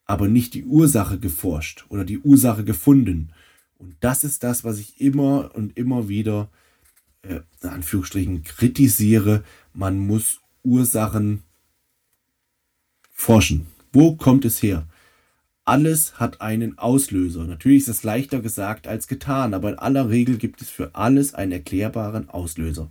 aber 0.05 0.29
nicht 0.29 0.53
die 0.53 0.63
Ursache 0.63 1.19
geforscht 1.19 1.85
oder 1.89 2.05
die 2.05 2.19
Ursache 2.19 2.63
gefunden. 2.63 3.33
Und 3.77 3.97
das 3.99 4.23
ist 4.23 4.43
das, 4.43 4.63
was 4.63 4.79
ich 4.79 5.01
immer 5.01 5.51
und 5.53 5.77
immer 5.77 6.07
wieder 6.07 6.49
äh, 7.23 7.41
in 7.61 7.69
Anführungsstrichen 7.69 8.43
kritisiere. 8.43 9.43
Man 9.73 9.99
muss 9.99 10.39
Ursachen 10.63 11.43
forschen. 13.11 13.67
Wo 13.91 14.15
kommt 14.15 14.45
es 14.45 14.63
her? 14.63 14.87
Alles 15.65 16.19
hat 16.19 16.41
einen 16.41 16.77
Auslöser. 16.77 17.43
Natürlich 17.43 17.83
ist 17.83 17.89
es 17.89 18.03
leichter 18.03 18.39
gesagt 18.39 18.87
als 18.87 19.07
getan, 19.07 19.53
aber 19.53 19.69
in 19.69 19.79
aller 19.79 20.09
Regel 20.09 20.37
gibt 20.37 20.61
es 20.61 20.69
für 20.69 20.95
alles 20.95 21.33
einen 21.33 21.51
erklärbaren 21.51 22.29
Auslöser. 22.29 22.89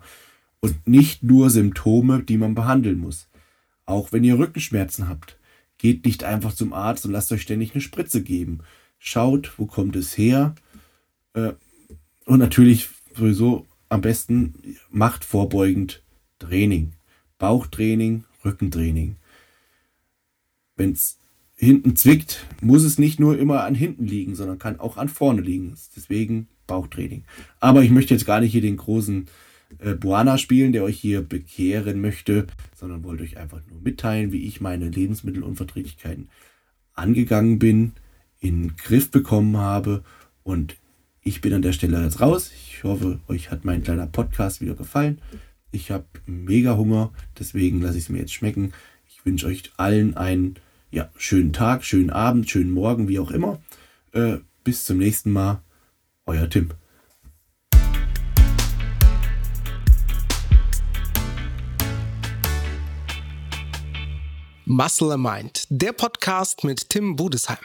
Und 0.61 0.87
nicht 0.87 1.23
nur 1.23 1.49
Symptome, 1.49 2.23
die 2.23 2.37
man 2.37 2.55
behandeln 2.55 2.99
muss. 2.99 3.30
Auch 3.91 4.13
wenn 4.13 4.23
ihr 4.23 4.39
Rückenschmerzen 4.39 5.09
habt, 5.09 5.37
geht 5.77 6.05
nicht 6.05 6.23
einfach 6.23 6.55
zum 6.55 6.73
Arzt 6.73 7.05
und 7.05 7.11
lasst 7.11 7.33
euch 7.33 7.43
ständig 7.43 7.75
eine 7.75 7.81
Spritze 7.81 8.23
geben. 8.23 8.61
Schaut, 9.01 9.59
wo 9.59 9.67
kommt 9.67 9.97
es 9.97 10.17
her? 10.17 10.55
Äh, 11.35 11.55
und 12.25 12.39
natürlich 12.39 12.89
sowieso 13.17 13.67
am 13.89 14.01
besten 14.01 14.77
macht 14.91 15.25
vorbeugend 15.25 16.05
Training. 16.39 16.93
Bauchtraining, 17.39 18.23
Rückentraining. 18.45 19.17
Wenn 20.77 20.93
es 20.93 21.19
hinten 21.57 21.97
zwickt, 21.97 22.47
muss 22.61 22.85
es 22.85 22.97
nicht 22.97 23.19
nur 23.19 23.37
immer 23.37 23.65
an 23.65 23.75
hinten 23.75 24.07
liegen, 24.07 24.37
sondern 24.37 24.61
kann 24.61 24.79
auch 24.79 24.99
an 24.99 25.09
vorne 25.09 25.41
liegen. 25.41 25.77
Deswegen 25.97 26.47
Bauchtraining. 26.69 27.25
Aber 27.59 27.83
ich 27.83 27.91
möchte 27.91 28.15
jetzt 28.15 28.25
gar 28.25 28.39
nicht 28.39 28.53
hier 28.53 28.63
den 28.63 28.77
großen 28.77 29.27
äh, 29.79 29.95
Buana 29.95 30.39
spielen, 30.39 30.73
der 30.73 30.85
euch 30.85 30.99
hier 30.99 31.23
bekehren 31.23 32.01
möchte, 32.01 32.47
sondern 32.75 33.05
wollte 33.05 33.23
euch 33.23 33.37
einfach 33.37 33.61
nur 33.69 33.81
mitteilen, 33.81 34.33
wie 34.33 34.47
ich 34.47 34.61
meine 34.61 34.89
Lebensmittelunverträglichkeiten 34.89 36.29
angegangen 36.95 37.59
bin, 37.59 37.93
in 38.41 38.63
den 38.63 38.77
Griff 38.77 39.11
bekommen 39.11 39.57
habe 39.57 40.03
und 40.43 40.77
ich 41.23 41.41
bin 41.41 41.53
an 41.53 41.63
der 41.63 41.73
Stelle 41.73 42.03
jetzt 42.03 42.21
raus. 42.21 42.51
Ich 42.53 42.83
hoffe, 42.85 43.21
euch 43.29 43.51
hat 43.51 43.65
mein 43.65 43.83
kleiner 43.83 44.07
Podcast 44.07 44.61
wieder 44.61 44.75
gefallen. 44.75 45.21
Ich 45.71 45.91
habe 45.91 46.07
mega 46.27 46.77
Hunger, 46.77 47.13
deswegen 47.39 47.81
lasse 47.81 47.99
ich 47.99 48.05
es 48.05 48.09
mir 48.09 48.19
jetzt 48.19 48.33
schmecken. 48.33 48.73
Ich 49.09 49.25
wünsche 49.25 49.47
euch 49.47 49.71
allen 49.77 50.17
einen 50.17 50.57
ja, 50.91 51.11
schönen 51.17 51.53
Tag, 51.53 51.85
schönen 51.85 52.11
Abend, 52.11 52.51
schönen 52.51 52.73
Morgen, 52.73 53.09
wie 53.09 53.19
auch 53.19 53.31
immer. 53.31 53.61
Äh, 54.13 54.39
bis 54.65 54.85
zum 54.85 54.99
nächsten 54.99 55.31
Mal. 55.31 55.63
Euer 56.27 56.49
Tim. 56.49 56.71
Muscle 64.73 65.19
Mind, 65.19 65.65
der 65.69 65.93
Podcast 65.93 66.63
mit 66.63 66.91
Tim 66.91 67.17
Budesheim. 67.17 67.59